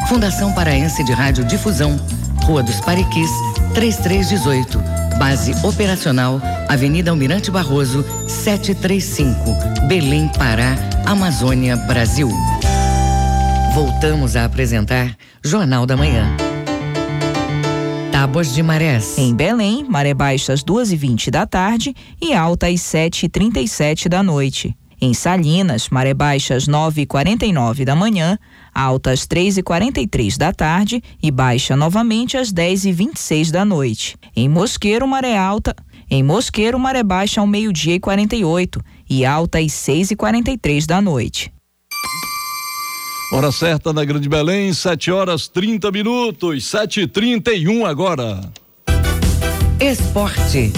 [0.08, 1.98] Fundação Paraense de Rádio Difusão,
[2.44, 3.30] Rua dos Pariquis,
[3.74, 4.78] 3318.
[5.18, 12.28] Base operacional, Avenida Almirante Barroso, 735, Belém, Pará, Amazônia, Brasil.
[13.74, 16.36] Voltamos a apresentar Jornal da Manhã.
[18.12, 19.18] Tábuas de marés.
[19.18, 24.76] Em Belém, maré baixa às 2h20 da tarde e alta às 7h37 da noite.
[25.00, 28.38] Em Salinas, maré baixa às 9h49 da manhã,
[28.74, 34.16] alta às 3h43 da tarde e baixa novamente às 10h26 da noite.
[34.34, 35.74] Em Mosqueiro, maré alta.
[36.10, 41.52] Em Mosqueiro, maré baixa ao meio-dia e 48 e alta às 6h43 da noite.
[43.32, 48.40] Hora certa na Grande Belém, 7 horas 30 minutos, 7 e 31 agora.
[49.80, 50.72] Esporte.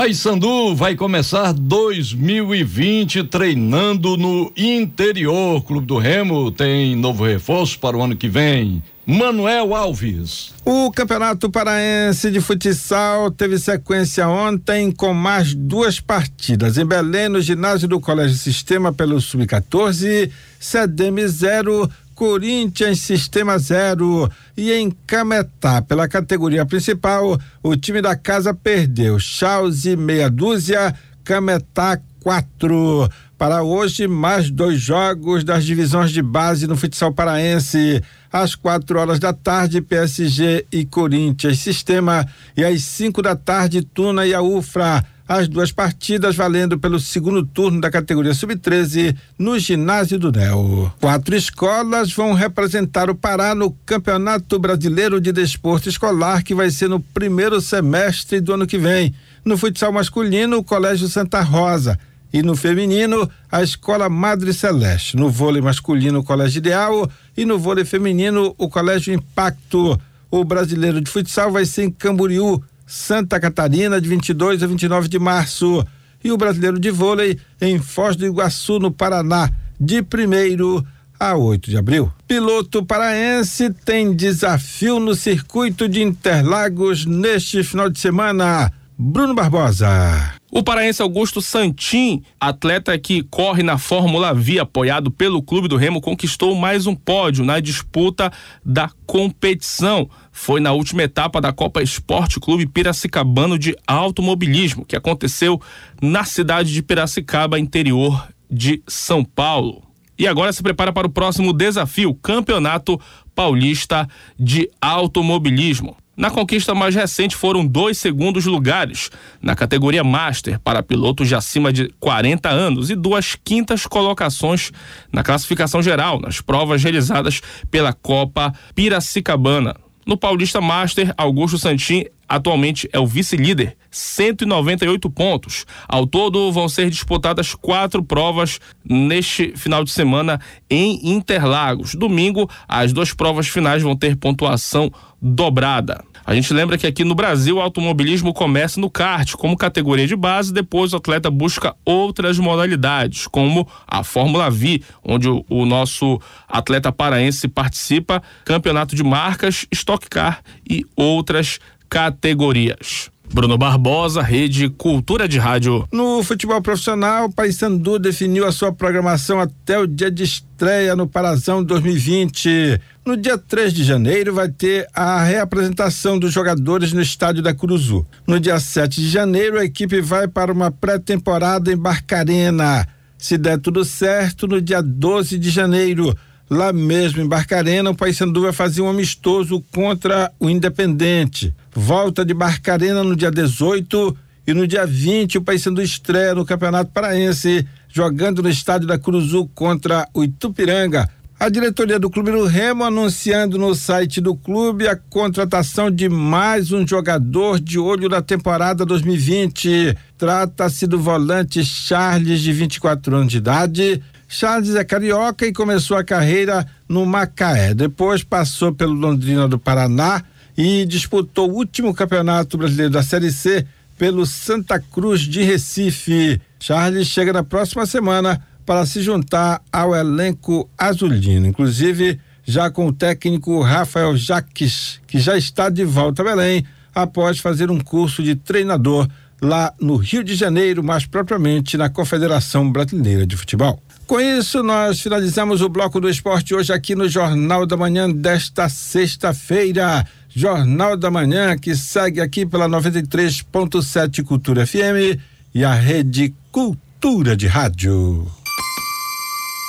[0.00, 5.62] Paysandu vai começar 2020 treinando no interior.
[5.62, 8.82] Clube do Remo tem novo reforço para o ano que vem.
[9.04, 10.54] Manuel Alves.
[10.64, 16.78] O Campeonato Paraense de Futsal teve sequência ontem com mais duas partidas.
[16.78, 24.30] Em Belém, no ginásio do Colégio Sistema pelo Sub-14, CDM 0, Corinthians Sistema 0.
[24.54, 29.18] E em Cametá, pela categoria principal, o time da casa perdeu.
[29.18, 33.08] Chause meia dúzia, Cametá 4.
[33.38, 38.02] Para hoje, mais dois jogos das divisões de base no futsal paraense.
[38.30, 42.26] Às quatro horas da tarde, PSG e Corinthians Sistema.
[42.54, 45.02] E às cinco da tarde, Tuna e a UFRA.
[45.30, 50.92] As duas partidas valendo pelo segundo turno da categoria Sub-13 no ginásio do NEL.
[51.00, 56.88] Quatro escolas vão representar o Pará no Campeonato Brasileiro de Desporto Escolar, que vai ser
[56.88, 59.14] no primeiro semestre do ano que vem.
[59.44, 61.96] No futsal masculino, o Colégio Santa Rosa
[62.32, 65.16] e no feminino, a Escola Madre Celeste.
[65.16, 69.96] No vôlei masculino, o Colégio Ideal e no vôlei feminino, o Colégio Impacto.
[70.28, 75.16] O brasileiro de futsal vai ser em Camboriú, Santa Catarina, de 22 a 29 de
[75.16, 75.86] março.
[76.24, 79.48] E o brasileiro de vôlei em Foz do Iguaçu, no Paraná,
[79.80, 80.84] de 1
[81.18, 82.12] a 8 de abril.
[82.26, 88.72] Piloto paraense tem desafio no circuito de Interlagos neste final de semana.
[88.98, 90.39] Bruno Barbosa.
[90.52, 96.00] O paraense Augusto Santin, atleta que corre na Fórmula V, apoiado pelo Clube do Remo,
[96.00, 98.32] conquistou mais um pódio na disputa
[98.64, 100.10] da competição.
[100.32, 105.60] Foi na última etapa da Copa Esporte Clube Piracicabano de Automobilismo, que aconteceu
[106.02, 109.84] na cidade de Piracicaba, interior de São Paulo.
[110.18, 113.00] E agora se prepara para o próximo desafio, Campeonato
[113.36, 115.96] Paulista de Automobilismo.
[116.20, 121.72] Na conquista mais recente foram dois segundos lugares na categoria Master para pilotos de acima
[121.72, 124.70] de 40 anos e duas quintas colocações
[125.10, 129.74] na classificação geral nas provas realizadas pela Copa Piracicabana.
[130.04, 135.64] No Paulista Master, Augusto Santin atualmente é o vice-líder, 198 pontos.
[135.88, 141.94] Ao todo, vão ser disputadas quatro provas neste final de semana em Interlagos.
[141.94, 146.04] Domingo, as duas provas finais vão ter pontuação dobrada.
[146.24, 150.16] A gente lembra que aqui no Brasil o automobilismo começa no kart como categoria de
[150.16, 156.20] base, depois o atleta busca outras modalidades, como a Fórmula V, onde o, o nosso
[156.48, 163.10] atleta paraense participa, campeonato de marcas, Stock Car e outras categorias.
[163.32, 165.86] Bruno Barbosa, Rede Cultura de Rádio.
[165.92, 171.62] No futebol profissional, Paysandu definiu a sua programação até o dia de estreia no Parazão
[171.62, 172.80] 2020.
[173.06, 178.04] No dia 3 de janeiro vai ter a reapresentação dos jogadores no estádio da Curuzu.
[178.26, 182.86] No dia 7 de janeiro, a equipe vai para uma pré-temporada em Barcarena.
[183.16, 186.16] Se der tudo certo, no dia 12 de janeiro,
[186.50, 191.54] lá mesmo em Barcarena, o Paysandu vai fazer um amistoso contra o Independente.
[191.72, 194.16] Volta de Barcarena no dia 18
[194.48, 199.48] e no dia 20 o Paysandu estreia no Campeonato Paraense, jogando no estádio da Curuzu
[199.54, 201.08] contra o Itupiranga.
[201.38, 206.70] A diretoria do Clube do Remo anunciando no site do clube a contratação de mais
[206.70, 209.96] um jogador de olho na temporada 2020.
[210.18, 214.02] Trata-se do volante Charles, de 24 anos de idade,
[214.32, 217.74] Charles é carioca e começou a carreira no Macaé.
[217.74, 220.22] Depois passou pelo Londrina do Paraná
[220.56, 223.66] e disputou o último campeonato brasileiro da Série C
[223.98, 226.40] pelo Santa Cruz de Recife.
[226.60, 232.92] Charles chega na próxima semana para se juntar ao elenco azulino, inclusive já com o
[232.92, 236.64] técnico Rafael Jaques, que já está de volta a Belém
[236.94, 239.08] após fazer um curso de treinador
[239.42, 243.82] lá no Rio de Janeiro, mais propriamente na Confederação Brasileira de Futebol.
[244.10, 248.68] Com isso, nós finalizamos o bloco do esporte hoje aqui no Jornal da Manhã desta
[248.68, 250.04] sexta-feira.
[250.28, 255.16] Jornal da Manhã que segue aqui pela 93.7 Cultura FM
[255.54, 258.26] e a Rede Cultura de Rádio.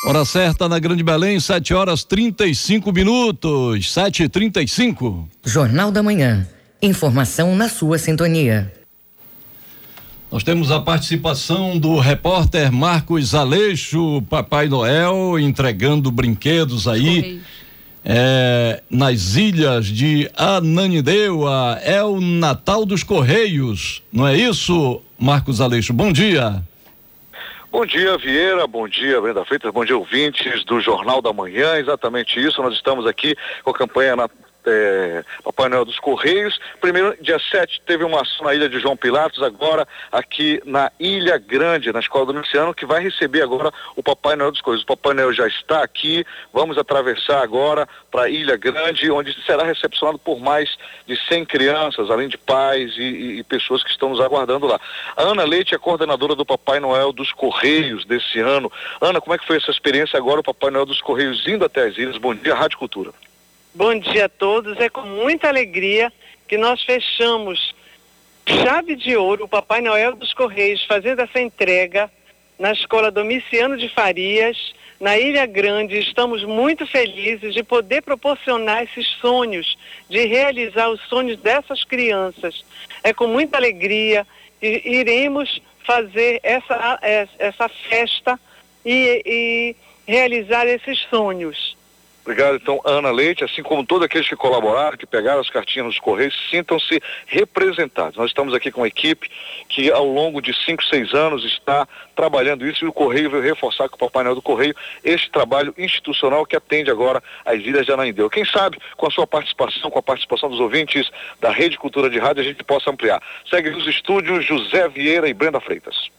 [0.07, 3.93] Hora certa na Grande Belém, 7 horas 35 minutos.
[3.93, 6.47] 7 e 35 Jornal da Manhã.
[6.81, 8.80] Informação na sua sintonia.
[10.31, 17.41] Nós temos a participação do repórter Marcos Aleixo, Papai Noel, entregando brinquedos aí.
[18.05, 25.91] É, nas ilhas de Ananindeua, é o Natal dos Correios, não é isso, Marcos Aleixo?
[25.91, 26.63] Bom dia.
[27.69, 28.65] Bom dia, Vieira.
[28.65, 29.71] Bom dia, Brenda Freitas.
[29.73, 31.75] Bom dia, ouvintes do Jornal da Manhã.
[31.75, 32.61] Exatamente isso.
[32.61, 34.15] Nós estamos aqui com a campanha
[34.65, 36.59] é, Papai Noel dos Correios.
[36.79, 41.37] Primeiro, dia 7, teve uma ação na ilha de João Pilatos, agora aqui na Ilha
[41.37, 44.83] Grande, na Escola do Luciano, que vai receber agora o Papai Noel dos Correios.
[44.83, 49.63] O Papai Noel já está aqui, vamos atravessar agora para a Ilha Grande, onde será
[49.63, 54.09] recepcionado por mais de 100 crianças, além de pais e, e, e pessoas que estão
[54.09, 54.79] nos aguardando lá.
[55.15, 58.71] A Ana Leite é coordenadora do Papai Noel dos Correios desse ano.
[58.99, 61.87] Ana, como é que foi essa experiência agora, o Papai Noel dos Correios indo até
[61.87, 62.17] as ilhas?
[62.17, 63.11] Bom dia, Rádio Cultura.
[63.73, 64.77] Bom dia a todos.
[64.81, 66.11] É com muita alegria
[66.45, 67.73] que nós fechamos
[68.45, 72.11] chave de ouro o Papai Noel dos Correios fazendo essa entrega
[72.59, 74.57] na Escola Domiciano de Farias,
[74.99, 75.97] na Ilha Grande.
[75.97, 79.77] Estamos muito felizes de poder proporcionar esses sonhos,
[80.09, 82.65] de realizar os sonhos dessas crianças.
[83.01, 84.27] É com muita alegria
[84.59, 86.99] que iremos fazer essa,
[87.39, 88.37] essa festa
[88.85, 91.79] e, e realizar esses sonhos.
[92.23, 95.99] Obrigado, então, Ana Leite, assim como todos aqueles que colaboraram, que pegaram as cartinhas nos
[95.99, 98.15] Correios, sintam-se representados.
[98.15, 99.27] Nós estamos aqui com uma equipe
[99.67, 103.89] que ao longo de cinco, seis anos está trabalhando isso e o Correio veio reforçar
[103.89, 107.91] com o Papai Noel do Correio este trabalho institucional que atende agora as Ilhas de
[107.91, 108.29] Anaindeu.
[108.29, 111.09] Quem sabe, com a sua participação, com a participação dos ouvintes
[111.39, 113.19] da Rede Cultura de Rádio, a gente possa ampliar.
[113.49, 116.11] Segue nos estúdios José Vieira e Brenda Freitas.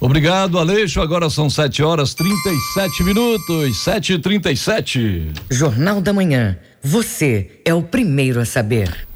[0.00, 1.00] Obrigado, Aleixo.
[1.00, 3.84] Agora são 7 horas 37 minutos.
[3.84, 6.56] 7 e 37 Jornal da Manhã.
[6.82, 9.06] Você é o primeiro a saber.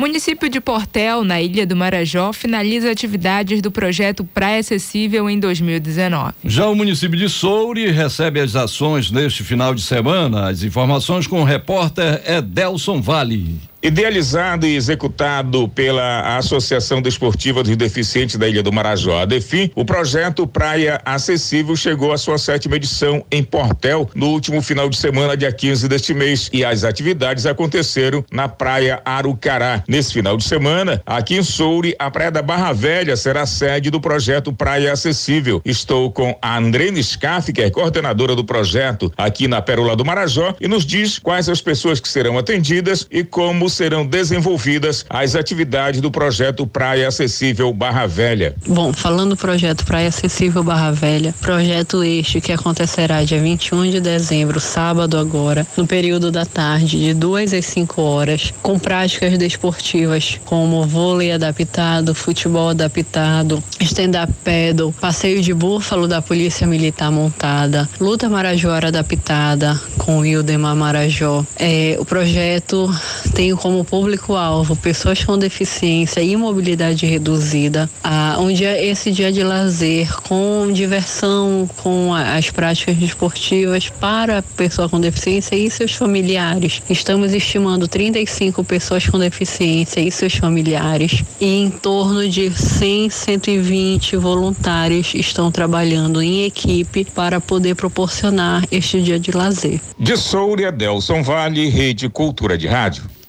[0.00, 6.32] Município de Portel, na Ilha do Marajó, finaliza atividades do projeto Praia Acessível em 2019.
[6.44, 10.48] Já o município de Soure recebe as ações neste final de semana.
[10.48, 13.69] As informações com o repórter Edelson Vale.
[13.82, 19.86] Idealizado e executado pela Associação Desportiva dos Deficientes da Ilha do Marajó, a DEFIM, o
[19.86, 25.34] projeto Praia Acessível chegou à sua sétima edição em Portel no último final de semana,
[25.34, 29.82] dia 15 deste mês, e as atividades aconteceram na Praia Arucará.
[29.88, 33.98] Nesse final de semana, aqui em Soure, a Praia da Barra Velha será sede do
[33.98, 35.62] projeto Praia Acessível.
[35.64, 40.54] Estou com a Andrene Scaff, que é coordenadora do projeto aqui na Pérola do Marajó,
[40.60, 46.00] e nos diz quais as pessoas que serão atendidas e como serão desenvolvidas as atividades
[46.00, 48.54] do projeto Praia Acessível Barra Velha.
[48.66, 54.00] Bom, falando do projeto Praia Acessível Barra Velha, projeto este que acontecerá dia 21 de
[54.00, 60.38] dezembro, sábado agora, no período da tarde, de 2 às 5 horas, com práticas desportivas
[60.44, 68.28] como vôlei adaptado, futebol adaptado, stand-up paddle, passeio de búfalo da Polícia Militar montada, luta
[68.28, 71.44] marajoara adaptada com o Ildemar Marajó.
[71.56, 72.92] É, o projeto
[73.34, 80.12] tem como público-alvo pessoas com deficiência e mobilidade reduzida, ah, um esse dia de lazer
[80.22, 86.82] com diversão, com as práticas desportivas para a pessoa com deficiência e seus familiares.
[86.88, 94.16] Estamos estimando 35 pessoas com deficiência e seus familiares e em torno de 100, 120
[94.16, 99.80] voluntários estão trabalhando em equipe para poder proporcionar este dia de lazer.
[99.98, 103.19] De Souria, Delson Vale, Rede Cultura de Rádio.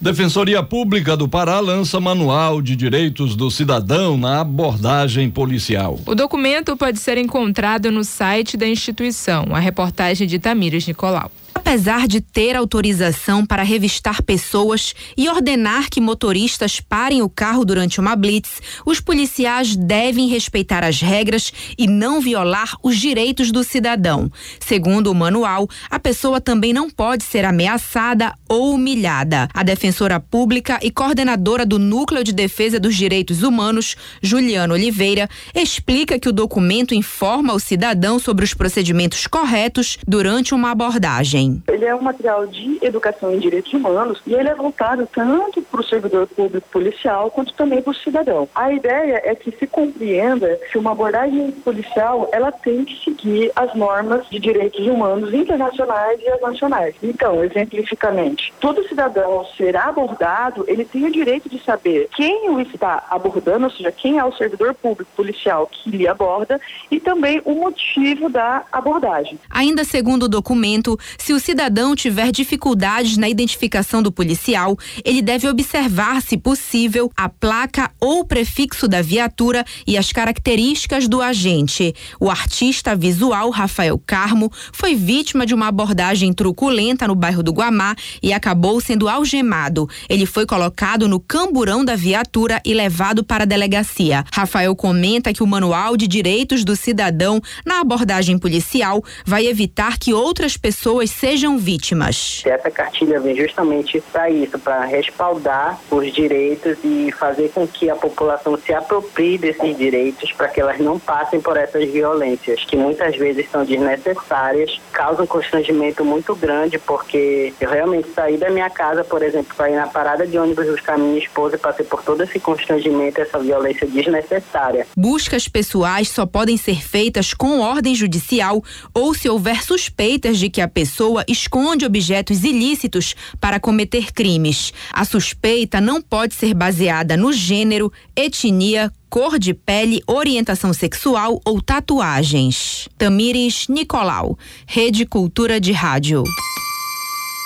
[0.00, 5.98] Defensoria Pública do Pará lança manual de direitos do cidadão na abordagem policial.
[6.06, 9.46] O documento pode ser encontrado no site da instituição.
[9.50, 11.32] A reportagem de Tamires Nicolau.
[11.58, 17.98] Apesar de ter autorização para revistar pessoas e ordenar que motoristas parem o carro durante
[17.98, 24.30] uma blitz, os policiais devem respeitar as regras e não violar os direitos do cidadão.
[24.60, 29.48] Segundo o manual, a pessoa também não pode ser ameaçada ou humilhada.
[29.52, 36.20] A defensora pública e coordenadora do Núcleo de Defesa dos Direitos Humanos, Juliana Oliveira, explica
[36.20, 41.47] que o documento informa o cidadão sobre os procedimentos corretos durante uma abordagem.
[41.68, 45.80] Ele é um material de educação em direitos humanos e ele é voltado tanto para
[45.80, 48.48] o servidor público policial quanto também para o cidadão.
[48.54, 53.74] A ideia é que se compreenda que uma abordagem policial ela tem que seguir as
[53.74, 56.94] normas de direitos humanos internacionais e as nacionais.
[57.02, 63.06] Então, exemplificamente, todo cidadão será abordado, ele tem o direito de saber quem o está
[63.10, 67.54] abordando, ou seja, quem é o servidor público policial que lhe aborda e também o
[67.54, 69.38] motivo da abordagem.
[69.50, 75.48] Ainda segundo o documento, se o cidadão tiver dificuldades na identificação do policial, ele deve
[75.48, 81.94] observar, se possível, a placa ou prefixo da viatura e as características do agente.
[82.20, 87.94] O artista visual Rafael Carmo foi vítima de uma abordagem truculenta no bairro do Guamá
[88.22, 89.88] e acabou sendo algemado.
[90.08, 94.24] Ele foi colocado no camburão da viatura e levado para a delegacia.
[94.32, 100.12] Rafael comenta que o Manual de Direitos do Cidadão na abordagem policial vai evitar que
[100.12, 102.42] outras pessoas sejam vítimas.
[102.44, 107.96] Essa cartilha vem justamente para isso, para respaldar os direitos e fazer com que a
[107.96, 113.16] população se aproprie desses direitos para que elas não passem por essas violências, que muitas
[113.16, 119.22] vezes são desnecessárias, causam constrangimento muito grande, porque eu realmente saí da minha casa, por
[119.22, 122.38] exemplo, para ir na parada de ônibus buscar minha esposa e passei por todo esse
[122.38, 124.86] constrangimento, essa violência desnecessária.
[124.96, 128.62] Buscas pessoais só podem ser feitas com ordem judicial
[128.94, 134.72] ou se houver suspeitas de que a pessoa esconde objetos ilícitos para cometer crimes.
[134.92, 141.60] A suspeita não pode ser baseada no gênero, etnia, cor de pele, orientação sexual ou
[141.62, 142.88] tatuagens.
[142.98, 146.24] Tamires Nicolau, Rede Cultura de Rádio.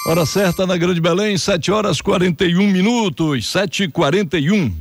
[0.06, 4.74] Hora certa na Grande Belém, 7 horas 41 minutos, 7 e 41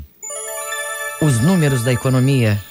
[1.21, 2.70] Os números da economia.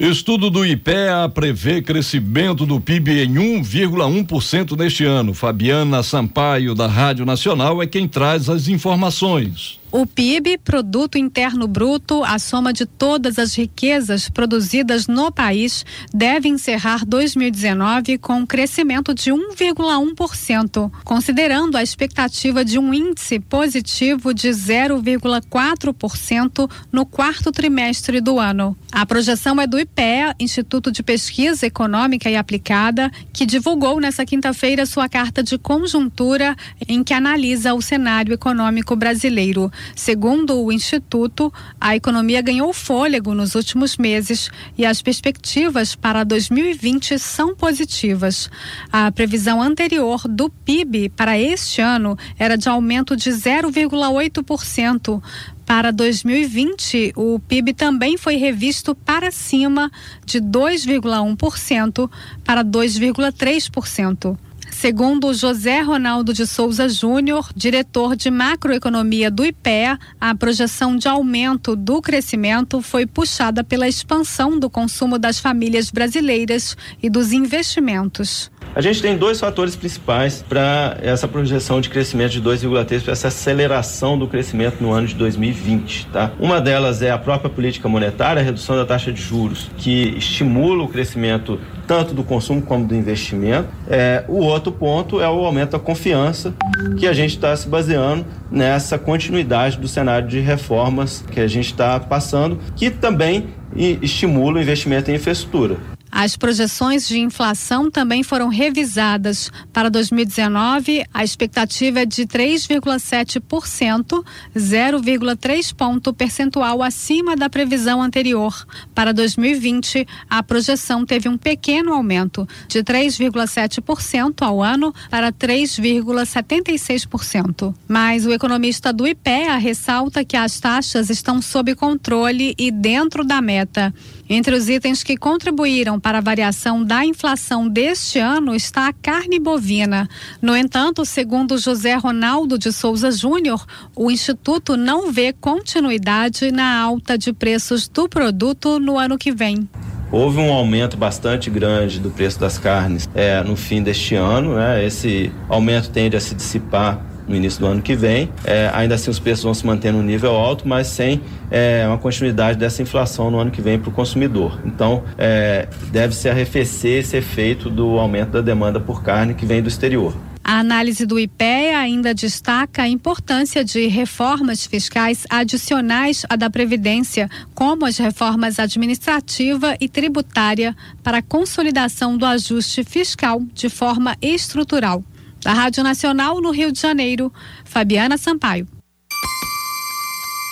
[0.00, 5.34] Estudo do IPEA prevê crescimento do PIB em 1,1% neste ano.
[5.34, 9.79] Fabiana Sampaio, da Rádio Nacional, é quem traz as informações.
[9.92, 15.84] O PIB, Produto Interno Bruto, a soma de todas as riquezas produzidas no país,
[16.14, 24.32] deve encerrar 2019 com um crescimento de 1,1%, considerando a expectativa de um índice positivo
[24.32, 28.78] de 0,4% no quarto trimestre do ano.
[28.92, 34.86] A projeção é do IPEA, Instituto de Pesquisa Econômica e Aplicada, que divulgou nesta quinta-feira
[34.86, 36.54] sua carta de conjuntura
[36.86, 39.68] em que analisa o cenário econômico brasileiro.
[39.94, 47.18] Segundo o Instituto, a economia ganhou fôlego nos últimos meses e as perspectivas para 2020
[47.18, 48.50] são positivas.
[48.92, 55.22] A previsão anterior do PIB para este ano era de aumento de 0,8%.
[55.64, 59.90] Para 2020, o PIB também foi revisto para cima
[60.24, 62.10] de 2,1%
[62.44, 64.36] para 2,3%.
[64.80, 71.76] Segundo José Ronaldo de Souza Júnior, diretor de macroeconomia do IPEA, a projeção de aumento
[71.76, 78.50] do crescimento foi puxada pela expansão do consumo das famílias brasileiras e dos investimentos.
[78.72, 83.26] A gente tem dois fatores principais para essa projeção de crescimento de 2,3 para essa
[83.26, 86.30] aceleração do crescimento no ano de 2020, tá?
[86.38, 90.84] Uma delas é a própria política monetária, a redução da taxa de juros, que estimula
[90.84, 93.68] o crescimento tanto do consumo como do investimento.
[93.88, 96.54] É, o outro ponto é o aumento da confiança,
[96.96, 101.66] que a gente está se baseando nessa continuidade do cenário de reformas que a gente
[101.66, 105.76] está passando, que também estimula o investimento em infraestrutura.
[106.10, 109.50] As projeções de inflação também foram revisadas.
[109.72, 118.66] Para 2019, a expectativa é de 3,7%, 0,3 ponto percentual acima da previsão anterior.
[118.94, 127.72] Para 2020, a projeção teve um pequeno aumento, de 3,7% ao ano para 3,76%.
[127.86, 133.40] Mas o economista do IPEA ressalta que as taxas estão sob controle e dentro da
[133.40, 133.94] meta.
[134.32, 139.40] Entre os itens que contribuíram para a variação da inflação deste ano está a carne
[139.40, 140.08] bovina.
[140.40, 143.66] No entanto, segundo José Ronaldo de Souza Júnior,
[143.96, 149.68] o Instituto não vê continuidade na alta de preços do produto no ano que vem.
[150.12, 154.54] Houve um aumento bastante grande do preço das carnes é, no fim deste ano.
[154.54, 154.84] Né?
[154.84, 158.28] Esse aumento tende a se dissipar no início do ano que vem.
[158.44, 161.96] É, ainda assim, os preços vão se manter no nível alto, mas sem é, uma
[161.96, 164.60] continuidade dessa inflação no ano que vem para o consumidor.
[164.64, 169.68] Então, é, deve-se arrefecer esse efeito do aumento da demanda por carne que vem do
[169.68, 170.14] exterior.
[170.42, 177.30] A análise do IPEA ainda destaca a importância de reformas fiscais adicionais à da Previdência,
[177.54, 180.74] como as reformas administrativa e tributária,
[181.04, 185.04] para a consolidação do ajuste fiscal de forma estrutural.
[185.42, 187.32] Da Rádio Nacional no Rio de Janeiro,
[187.64, 188.66] Fabiana Sampaio.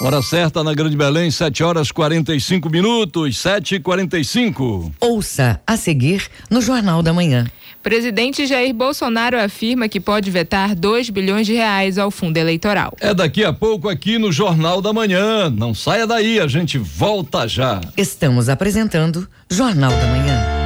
[0.00, 6.28] Hora certa na Grande Belém, 7 horas 45 minutos, 7 e 45 Ouça a seguir
[6.48, 7.46] no Jornal da Manhã.
[7.82, 12.96] Presidente Jair Bolsonaro afirma que pode vetar 2 bilhões de reais ao fundo eleitoral.
[13.00, 15.50] É daqui a pouco aqui no Jornal da Manhã.
[15.50, 17.80] Não saia daí, a gente volta já.
[17.96, 20.57] Estamos apresentando Jornal da Manhã.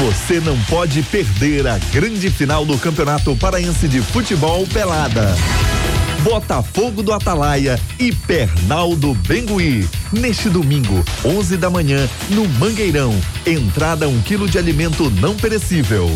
[0.00, 5.36] Você não pode perder a grande final do Campeonato Paraense de Futebol Pelada.
[6.22, 9.88] Botafogo do Atalaia e Pernal do Bengui.
[10.12, 13.18] Neste domingo, 11 da manhã, no Mangueirão.
[13.46, 16.10] Entrada um quilo de alimento não perecível.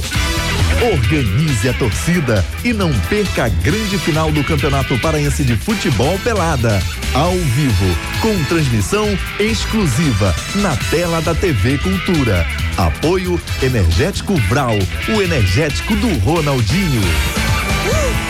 [0.93, 6.83] Organize a torcida e não perca a grande final do Campeonato Paraense de Futebol Pelada.
[7.15, 9.07] Ao vivo, com transmissão
[9.39, 12.47] exclusiva na tela da TV Cultura.
[12.77, 14.77] Apoio Energético Vral,
[15.17, 17.03] o energético do Ronaldinho.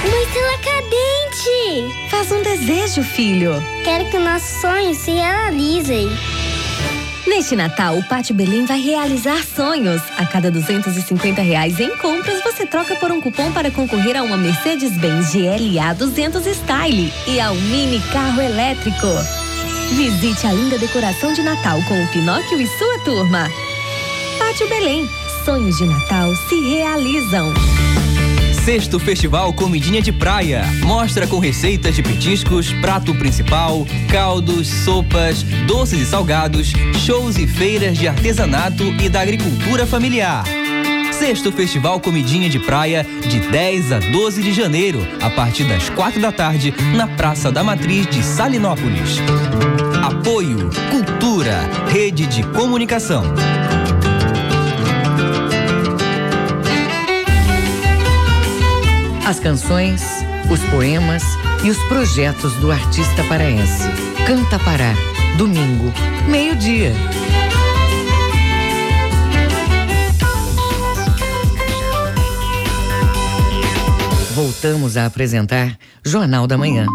[0.07, 0.59] Uma estrela
[1.45, 2.09] cadente!
[2.11, 3.53] Faz um desejo, filho.
[3.84, 6.09] Quero que nossos sonhos se realizem.
[7.26, 10.03] Neste Natal, o Pátio Belém vai realizar sonhos.
[10.16, 14.36] A cada 250 reais em compras, você troca por um cupom para concorrer a uma
[14.36, 19.07] Mercedes-Benz GLA 200 Style e ao mini carro elétrico.
[19.92, 23.51] Visite a linda decoração de Natal com o Pinóquio e sua turma.
[24.38, 25.09] Pátio Belém.
[25.45, 27.53] Sonhos de Natal se realizam.
[28.64, 30.64] Sexto Festival Comidinha de Praia.
[30.82, 36.72] Mostra com receitas de petiscos, prato principal, caldos, sopas, doces e salgados,
[37.04, 40.44] shows e feiras de artesanato e da agricultura familiar.
[41.12, 46.18] Sexto Festival Comidinha de Praia, de 10 a 12 de janeiro, a partir das quatro
[46.18, 49.18] da tarde, na Praça da Matriz de Salinópolis.
[50.02, 51.60] Apoio Cultura,
[51.90, 53.24] Rede de Comunicação.
[59.27, 60.03] As canções,
[60.51, 61.22] os poemas
[61.64, 63.89] e os projetos do artista paraense.
[64.27, 64.95] Canta Pará,
[65.39, 65.91] domingo,
[66.29, 66.93] meio-dia.
[74.35, 76.87] Voltamos a apresentar Jornal da Manhã.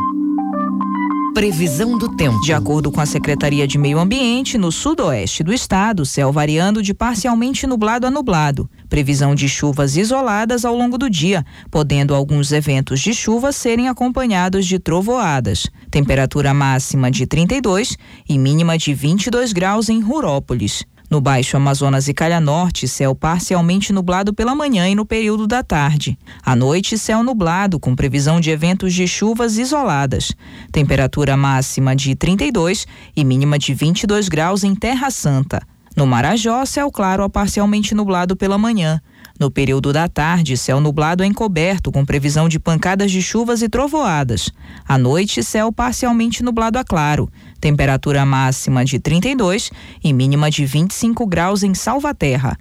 [1.34, 2.42] Previsão do tempo.
[2.42, 6.94] De acordo com a Secretaria de Meio Ambiente, no sudoeste do estado, céu variando de
[6.94, 8.70] parcialmente nublado a nublado.
[8.90, 14.66] Previsão de chuvas isoladas ao longo do dia, podendo alguns eventos de chuva serem acompanhados
[14.66, 15.68] de trovoadas.
[15.90, 17.96] Temperatura máxima de 32
[18.28, 20.84] e mínima de 22 graus em Rurópolis.
[21.10, 25.64] No Baixo Amazonas e Calha Norte, céu parcialmente nublado pela manhã e no período da
[25.64, 26.16] tarde.
[26.46, 30.36] À noite, céu nublado, com previsão de eventos de chuvas isoladas.
[30.72, 32.86] Temperatura máxima de 32
[33.16, 35.64] e mínima de 22 graus em Terra Santa.
[35.96, 39.02] No Marajó, céu claro a parcialmente nublado pela manhã.
[39.40, 44.52] No período da tarde, céu nublado encoberto, com previsão de pancadas de chuvas e trovoadas.
[44.88, 47.30] À noite, céu parcialmente nublado a claro.
[47.60, 49.72] Temperatura máxima de 32
[50.04, 52.58] e mínima de 25 graus em Salvaterra.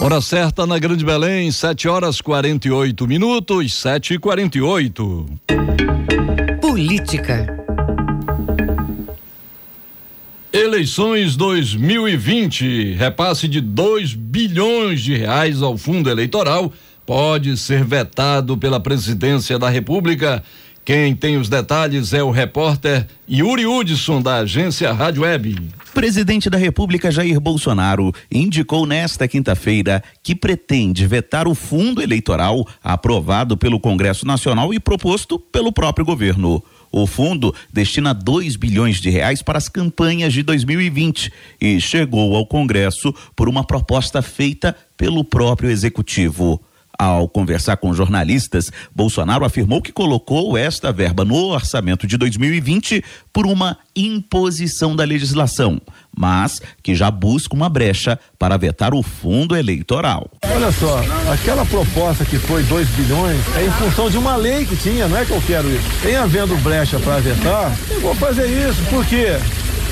[0.00, 5.26] Hora certa na Grande Belém, 7 horas 48 minutos, 7 e 48
[6.60, 7.46] Política.
[10.52, 12.94] Eleições 2020.
[12.94, 16.72] Repasse de 2 bilhões de reais ao fundo eleitoral
[17.06, 20.42] pode ser vetado pela presidência da República.
[20.86, 25.56] Quem tem os detalhes é o repórter Yuri Hudson, da agência Rádio Web.
[25.92, 33.56] Presidente da República Jair Bolsonaro indicou nesta quinta-feira que pretende vetar o fundo eleitoral aprovado
[33.56, 36.62] pelo Congresso Nacional e proposto pelo próprio governo.
[36.92, 42.46] O fundo destina 2 bilhões de reais para as campanhas de 2020 e chegou ao
[42.46, 46.62] Congresso por uma proposta feita pelo próprio executivo.
[46.98, 53.46] Ao conversar com jornalistas, Bolsonaro afirmou que colocou esta verba no orçamento de 2020 por
[53.46, 55.80] uma imposição da legislação,
[56.16, 60.30] mas que já busca uma brecha para vetar o fundo eleitoral.
[60.44, 64.76] Olha só, aquela proposta que foi 2 bilhões é em função de uma lei que
[64.76, 65.86] tinha, não é que eu quero isso.
[66.06, 69.36] Em havendo brecha para vetar, eu vou fazer isso, por quê?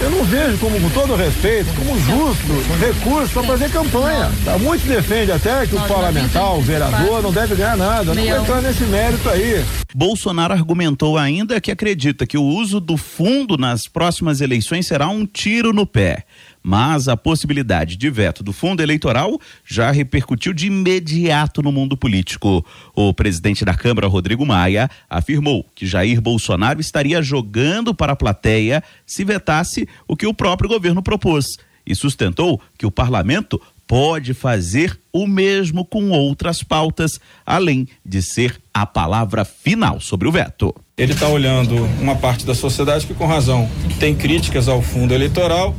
[0.01, 4.30] Eu não vejo como, com todo respeito, como justo recurso para fazer campanha.
[4.45, 8.14] Tá, muitos defendem até que o parlamentar, o vereador, não deve ganhar nada.
[8.14, 9.64] Não vou entrar nesse mérito aí.
[9.95, 15.24] Bolsonaro argumentou ainda que acredita que o uso do fundo nas próximas eleições será um
[15.24, 16.24] tiro no pé
[16.65, 22.65] mas a possibilidade de veto do fundo eleitoral já repercutiu de imediato no mundo político.
[22.97, 28.83] O presidente da Câmara, Rodrigo Maia, afirmou que Jair Bolsonaro estaria jogando para a plateia
[29.05, 34.99] se vetasse o que o próprio governo propôs e sustentou que o parlamento pode fazer
[35.12, 40.75] o mesmo com outras pautas, além de ser a palavra final sobre o veto.
[40.97, 43.69] Ele está olhando uma parte da sociedade que, com razão,
[44.01, 45.77] tem críticas ao fundo eleitoral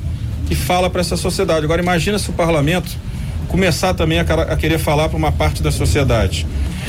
[0.50, 1.66] e fala para essa sociedade.
[1.66, 2.92] Agora imagina se o parlamento
[3.48, 6.46] começar também a, a querer falar para uma parte da sociedade.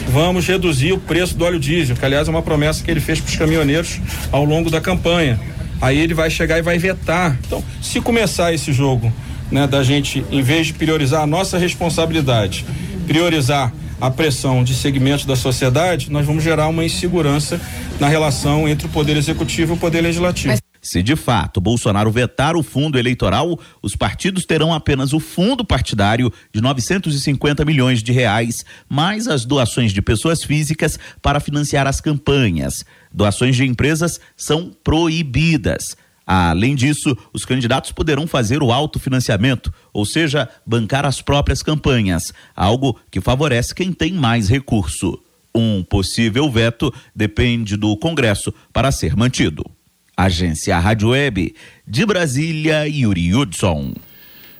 [0.09, 3.21] Vamos reduzir o preço do óleo diesel, que aliás é uma promessa que ele fez
[3.21, 4.01] para os caminhoneiros
[4.31, 5.39] ao longo da campanha.
[5.81, 7.37] Aí ele vai chegar e vai vetar.
[7.47, 9.13] Então, se começar esse jogo,
[9.51, 12.65] né, da gente, em vez de priorizar a nossa responsabilidade,
[13.07, 17.61] priorizar a pressão de segmentos da sociedade, nós vamos gerar uma insegurança
[17.99, 20.49] na relação entre o poder executivo e o poder legislativo.
[20.49, 20.66] Mas...
[20.87, 26.33] Se de fato Bolsonaro vetar o fundo eleitoral, os partidos terão apenas o fundo partidário
[26.55, 32.85] de 950 milhões de reais, mais as doações de pessoas físicas para financiar as campanhas.
[33.13, 35.97] Doações de empresas são proibidas.
[36.25, 42.97] Além disso, os candidatos poderão fazer o autofinanciamento, ou seja, bancar as próprias campanhas, algo
[43.11, 45.21] que favorece quem tem mais recurso.
[45.53, 49.65] Um possível veto depende do Congresso para ser mantido.
[50.17, 51.55] Agência Rádio Web
[51.87, 53.93] de Brasília, Yuri Hudson.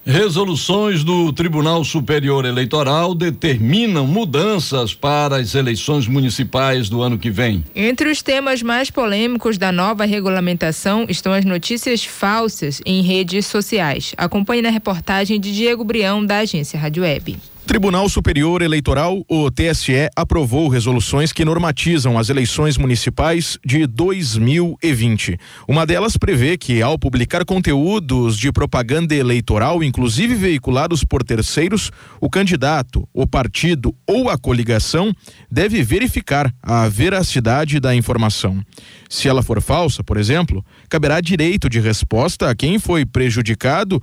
[0.05, 7.65] Resoluções do Tribunal Superior Eleitoral determinam mudanças para as eleições municipais do ano que vem.
[7.75, 14.13] Entre os temas mais polêmicos da nova regulamentação estão as notícias falsas em redes sociais.
[14.17, 17.37] Acompanhe na reportagem de Diego Brião, da agência Rádio Web.
[17.67, 25.37] Tribunal Superior Eleitoral, o TSE, aprovou resoluções que normatizam as eleições municipais de 2020.
[25.67, 31.91] Uma delas prevê que, ao publicar conteúdos de propaganda eleitoral, inclusive veiculados por terceiros,
[32.21, 35.13] o candidato, o partido ou a coligação
[35.51, 38.63] deve verificar a veracidade da informação.
[39.11, 44.01] Se ela for falsa, por exemplo, caberá direito de resposta a quem foi prejudicado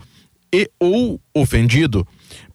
[0.53, 2.05] e ou ofendido.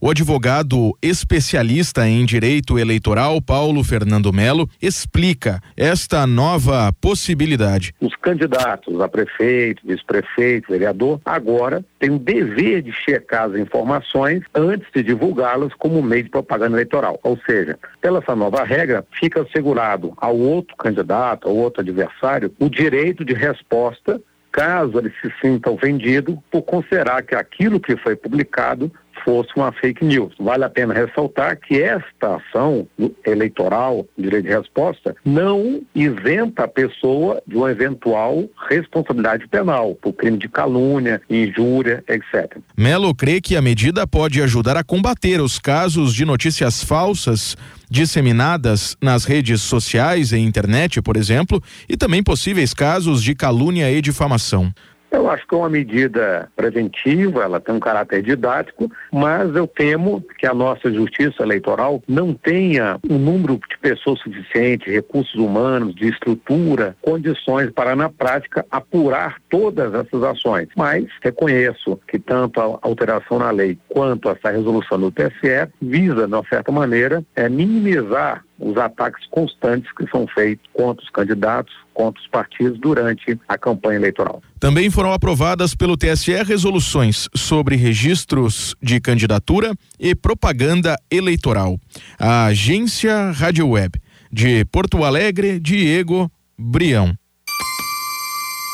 [0.01, 7.93] O advogado especialista em direito eleitoral, Paulo Fernando Melo, explica esta nova possibilidade.
[8.01, 14.87] Os candidatos a prefeito, vice-prefeito, vereador, agora têm o dever de checar as informações antes
[14.95, 17.18] de divulgá-las como meio de propaganda eleitoral.
[17.22, 22.68] Ou seja, pela essa nova regra, fica assegurado ao outro candidato, ao outro adversário, o
[22.68, 24.20] direito de resposta
[24.51, 28.91] caso ele se sinta ofendido por considerar que aquilo que foi publicado
[29.29, 30.33] fosse uma fake news.
[30.41, 32.89] Vale a pena ressaltar que esta ação
[33.26, 40.39] eleitoral, direito de resposta, não isenta a pessoa de uma eventual responsabilidade penal por crime
[40.39, 42.57] de calúnia, injúria, etc.
[42.74, 47.55] Melo crê que a medida pode ajudar a combater os casos de notícias falsas
[47.91, 54.01] disseminadas nas redes sociais e internet, por exemplo, e também possíveis casos de calúnia e
[54.01, 54.72] difamação.
[55.11, 60.22] Eu acho que é uma medida preventiva, ela tem um caráter didático, mas eu temo
[60.38, 66.09] que a nossa justiça eleitoral não tenha um número de pessoas suficiente, recursos humanos, de
[66.09, 70.68] estrutura, condições para, na prática, apurar todas essas ações.
[70.76, 76.34] Mas reconheço que tanto a alteração na lei quanto essa resolução do TSE visa, de
[76.34, 82.20] uma certa maneira, é minimizar os ataques constantes que são feitos contra os candidatos, contra
[82.20, 84.42] os partidos durante a campanha eleitoral.
[84.59, 91.78] Também foram aprovadas pelo TSE resoluções sobre registros de candidatura e propaganda eleitoral.
[92.18, 94.00] A agência Rádio Web
[94.30, 97.14] de Porto Alegre, Diego Brião.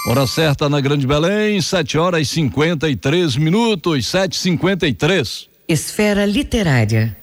[0.07, 5.49] Hora certa na Grande Belém, 7 horas e 53 minutos, 7h53.
[5.67, 7.17] Esfera Literária.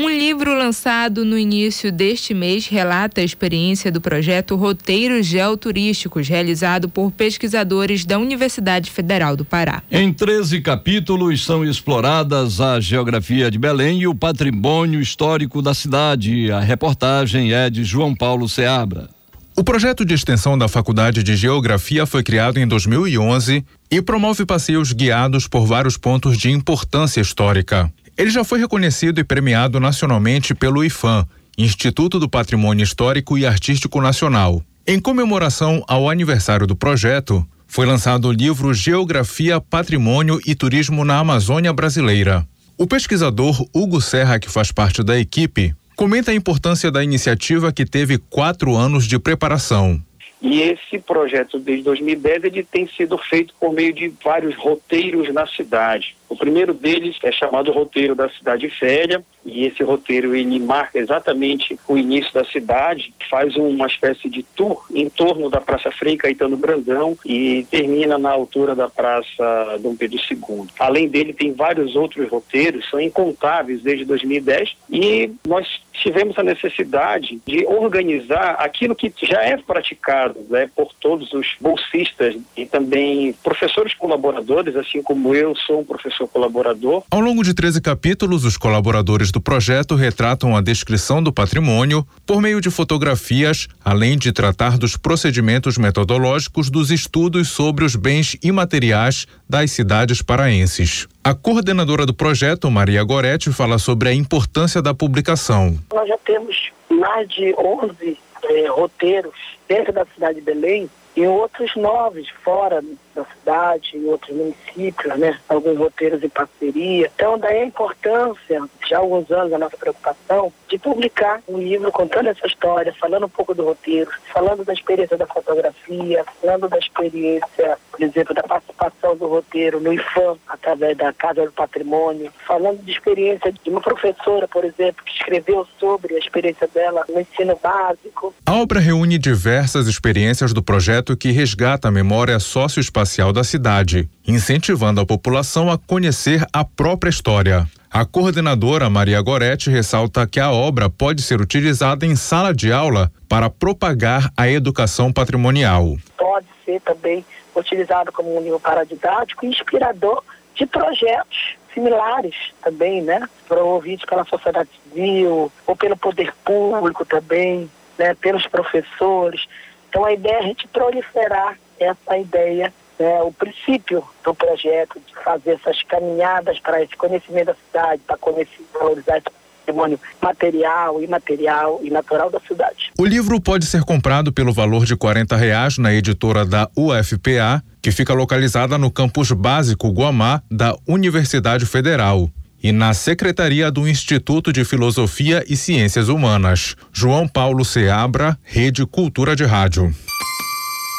[0.00, 6.88] Um livro lançado no início deste mês relata a experiência do projeto Roteiros Geoturísticos, realizado
[6.88, 9.82] por pesquisadores da Universidade Federal do Pará.
[9.90, 16.48] Em 13 capítulos são exploradas a geografia de Belém e o patrimônio histórico da cidade.
[16.52, 19.10] A reportagem é de João Paulo Seabra.
[19.56, 24.92] O projeto de extensão da Faculdade de Geografia foi criado em 2011 e promove passeios
[24.92, 27.92] guiados por vários pontos de importância histórica.
[28.18, 31.24] Ele já foi reconhecido e premiado nacionalmente pelo IFAM,
[31.56, 34.60] Instituto do Patrimônio Histórico e Artístico Nacional.
[34.84, 41.20] Em comemoração ao aniversário do projeto, foi lançado o livro Geografia, Patrimônio e Turismo na
[41.20, 42.44] Amazônia Brasileira.
[42.76, 47.86] O pesquisador Hugo Serra, que faz parte da equipe, comenta a importância da iniciativa que
[47.86, 50.02] teve quatro anos de preparação.
[50.40, 55.46] E esse projeto, desde 2010, ele tem sido feito por meio de vários roteiros na
[55.46, 56.16] cidade.
[56.28, 61.78] O primeiro deles é chamado Roteiro da Cidade Velha, e esse roteiro ele marca exatamente
[61.88, 66.56] o início da cidade, faz uma espécie de tour em torno da Praça Frei Caetano
[66.56, 70.66] Brandão e termina na altura da Praça Dom Pedro II.
[70.78, 75.66] Além dele, tem vários outros roteiros, são incontáveis desde 2010, e nós
[76.02, 82.36] tivemos a necessidade de organizar aquilo que já é praticado né, por todos os bolsistas
[82.56, 87.02] e também professores colaboradores, assim como eu sou um professor colaborador.
[87.10, 92.40] Ao longo de 13 capítulos, os colaboradores do projeto retratam a descrição do patrimônio por
[92.40, 99.26] meio de fotografias, além de tratar dos procedimentos metodológicos dos estudos sobre os bens imateriais
[99.48, 101.06] das cidades paraenses.
[101.22, 105.78] A coordenadora do projeto, Maria Goretti, fala sobre a importância da publicação.
[105.92, 109.34] Nós já temos mais de 11 eh, roteiros
[109.68, 110.88] dentro da cidade de Belém
[111.18, 112.80] e outros nove fora
[113.12, 115.36] da cidade, em outros municípios, né?
[115.48, 117.10] Alguns roteiros em parceria.
[117.12, 121.90] Então, daí a importância, já há alguns anos, a nossa preocupação de publicar um livro
[121.90, 126.78] contando essa história, falando um pouco do roteiro, falando da experiência da fotografia, falando da
[126.78, 128.44] experiência, por exemplo, da
[128.78, 133.80] participação do roteiro no IFAM, através da Casa do Patrimônio, falando de experiência de uma
[133.80, 138.34] professora, por exemplo, que escreveu sobre a experiência dela no ensino básico.
[138.46, 145.00] A obra reúne diversas experiências do projeto que resgata a memória socioespacial da cidade, incentivando
[145.00, 147.66] a população a conhecer a própria história.
[147.90, 153.10] A coordenadora Maria Goretti ressalta que a obra pode ser utilizada em sala de aula
[153.26, 155.96] para propagar a educação patrimonial.
[156.18, 157.24] Pode ser também
[157.58, 160.22] utilizado como um livro paradidático e inspirador
[160.54, 163.28] de projetos similares também, né?
[163.46, 168.14] Promovidos pela sociedade civil ou pelo poder público também, né?
[168.14, 169.46] Pelos professores.
[169.88, 175.14] Então a ideia é a gente proliferar essa ideia né, o princípio do projeto de
[175.22, 179.30] fazer essas caminhadas para esse conhecimento da cidade, para conhecer, valorizar esse
[179.68, 182.90] patrimônio material, imaterial e natural da cidade.
[182.98, 187.92] O livro pode ser comprado pelo valor de R$ reais na editora da UFPA, que
[187.92, 192.30] fica localizada no campus básico Guamá da Universidade Federal
[192.62, 196.74] e na Secretaria do Instituto de Filosofia e Ciências Humanas.
[196.92, 199.94] João Paulo Seabra, Rede Cultura de Rádio.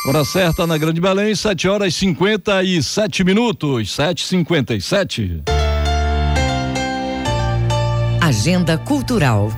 [0.07, 5.58] Hora certa na Grande Belém, 7 horas 57 minutos, 7h57.
[8.29, 9.49] Agenda Cultural.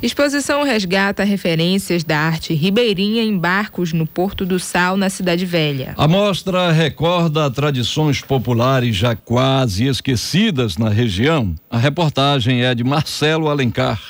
[0.00, 5.92] Exposição resgata referências da arte ribeirinha em barcos no Porto do Sal, na Cidade Velha.
[5.98, 11.52] A mostra recorda tradições populares já quase esquecidas na região.
[11.68, 14.00] A reportagem é de Marcelo Alencar.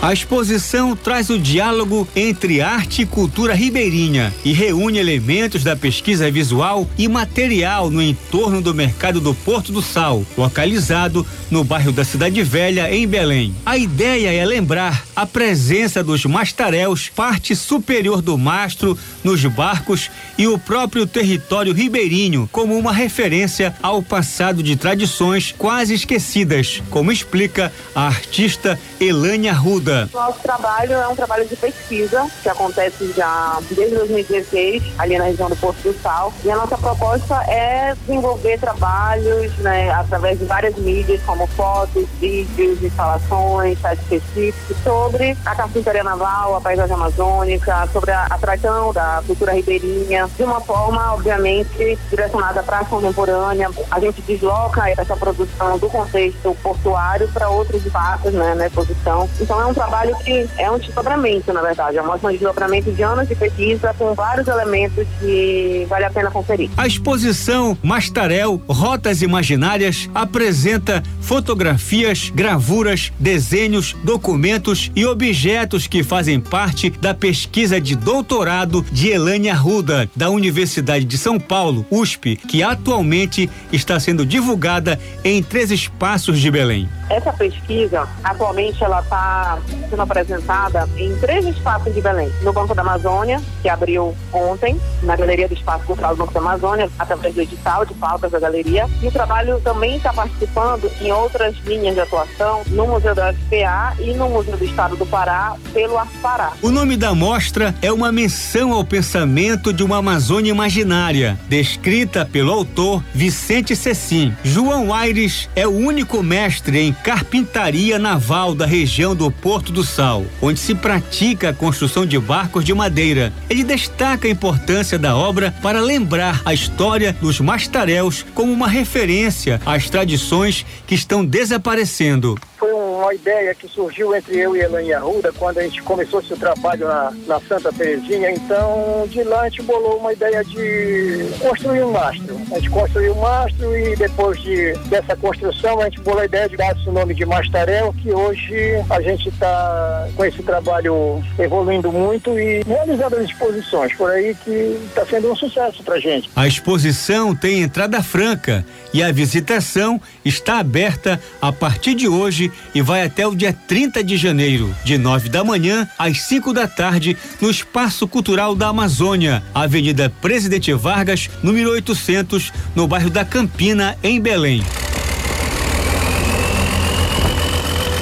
[0.00, 6.30] A exposição traz o diálogo entre arte e cultura ribeirinha e reúne elementos da pesquisa
[6.30, 12.04] visual e material no entorno do mercado do Porto do Sal, localizado no bairro da
[12.04, 13.52] Cidade Velha, em Belém.
[13.66, 20.08] A ideia é lembrar a presença dos mastaréus, parte superior do mastro, nos barcos
[20.38, 27.10] e o próprio território ribeirinho, como uma referência ao passado de tradições quase esquecidas, como
[27.10, 30.08] explica a artista Elânia Ruda.
[30.14, 35.48] Nosso trabalho é um trabalho de pesquisa que acontece já desde 2016, ali na região
[35.48, 36.32] do Porto do Sal.
[36.44, 42.80] E a nossa proposta é desenvolver trabalhos né, através de várias mídias, como fotos, vídeos,
[42.80, 49.22] instalações, sites específicos, sobre sobre a carpintaria naval, a paisagem amazônica, sobre a atração da
[49.26, 53.70] cultura ribeirinha, de uma forma, obviamente, direcionada para a contemporânea.
[53.90, 59.28] A gente desloca essa produção do contexto portuário para outros espaços, né, na exposição.
[59.40, 63.26] Então é um trabalho que é um desdobramento, na verdade, é uma desdobramento de anos
[63.26, 66.70] de pesquisa com vários elementos que vale a pena conferir.
[66.76, 76.90] A exposição Mastarel Rotas Imaginárias apresenta fotografias, gravuras, desenhos, documentos e objetos que fazem parte
[76.90, 83.48] da pesquisa de doutorado de Elânia Ruda, da Universidade de São Paulo, USP, que atualmente
[83.72, 86.88] está sendo divulgada em três espaços de Belém.
[87.08, 92.28] Essa pesquisa, atualmente, ela está sendo apresentada em três espaços de Belém.
[92.42, 96.40] No Banco da Amazônia, que abriu ontem, na Galeria do Espaço Cultural do Banco da
[96.40, 98.86] Amazônia, através do edital de pautas da galeria.
[99.00, 103.94] E o trabalho também está participando em outras linhas de atuação, no Museu da FPA
[104.00, 106.52] e no Museu do Estado do Pará, pelo Pará.
[106.62, 112.52] O nome da mostra é uma menção ao pensamento de uma Amazônia imaginária, descrita pelo
[112.52, 114.34] autor Vicente Cecim.
[114.42, 120.24] João Aires é o único mestre em carpintaria naval da região do Porto do Sal,
[120.40, 123.32] onde se pratica a construção de barcos de madeira.
[123.48, 129.60] Ele destaca a importância da obra para lembrar a história dos mastaréus como uma referência
[129.64, 132.67] às tradições que estão desaparecendo foi
[132.98, 136.86] uma ideia que surgiu entre eu e Elaine Arruda quando a gente começou esse trabalho
[136.86, 138.30] na, na Santa Terezinha.
[138.30, 142.38] Então, de lá a gente bolou uma ideia de construir um mastro.
[142.52, 146.48] A gente construiu um mastro e depois de, dessa construção a gente bolou a ideia
[146.48, 151.92] de dar esse nome de Mastarel, que hoje a gente está com esse trabalho evoluindo
[151.92, 154.50] muito e realizando as exposições por aí que
[154.86, 156.30] está sendo um sucesso para gente.
[156.34, 162.82] A exposição tem entrada franca e a visitação está aberta a partir de hoje e
[162.88, 167.18] vai até o dia 30 de janeiro, de 9 da manhã às 5 da tarde,
[167.38, 174.18] no Espaço Cultural da Amazônia, Avenida Presidente Vargas, número 800, no bairro da Campina, em
[174.18, 174.62] Belém.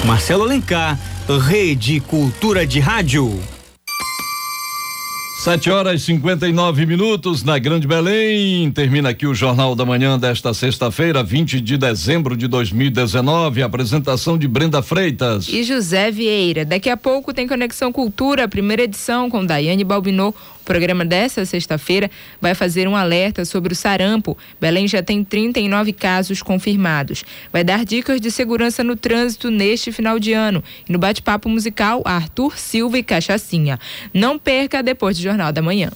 [0.05, 0.97] Marcelo Alencar,
[1.45, 3.56] Rede Cultura de Rádio.
[5.37, 8.71] Sete horas e 59 minutos na Grande Belém.
[8.71, 13.61] Termina aqui o Jornal da Manhã desta sexta-feira, 20 de dezembro de 2019.
[13.61, 16.65] Apresentação de Brenda Freitas e José Vieira.
[16.65, 20.35] Daqui a pouco tem Conexão Cultura, primeira edição com Daiane Balbinot.
[20.67, 22.11] O programa dessa sexta-feira
[22.41, 24.37] vai fazer um alerta sobre o sarampo.
[24.59, 27.23] Belém já tem 39 casos confirmados.
[27.53, 30.61] Vai dar dicas de segurança no trânsito neste final de ano.
[30.85, 33.79] E no bate-papo musical, Arthur Silva e Cachacinha.
[34.13, 35.89] Não perca depois do Jornal da Manhã.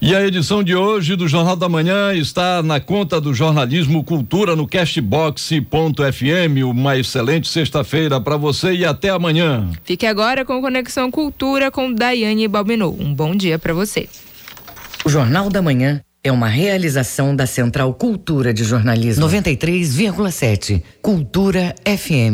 [0.00, 4.54] E a edição de hoje do Jornal da Manhã está na conta do jornalismo Cultura
[4.54, 6.62] no Cashbox.fm.
[6.64, 9.68] Uma excelente sexta-feira para você e até amanhã.
[9.82, 12.96] Fique agora com Conexão Cultura com Daiane Balbinot.
[13.02, 14.08] Um bom dia para você.
[15.04, 20.80] O Jornal da Manhã é uma realização da Central Cultura de Jornalismo 93,7.
[21.02, 22.26] Cultura FM.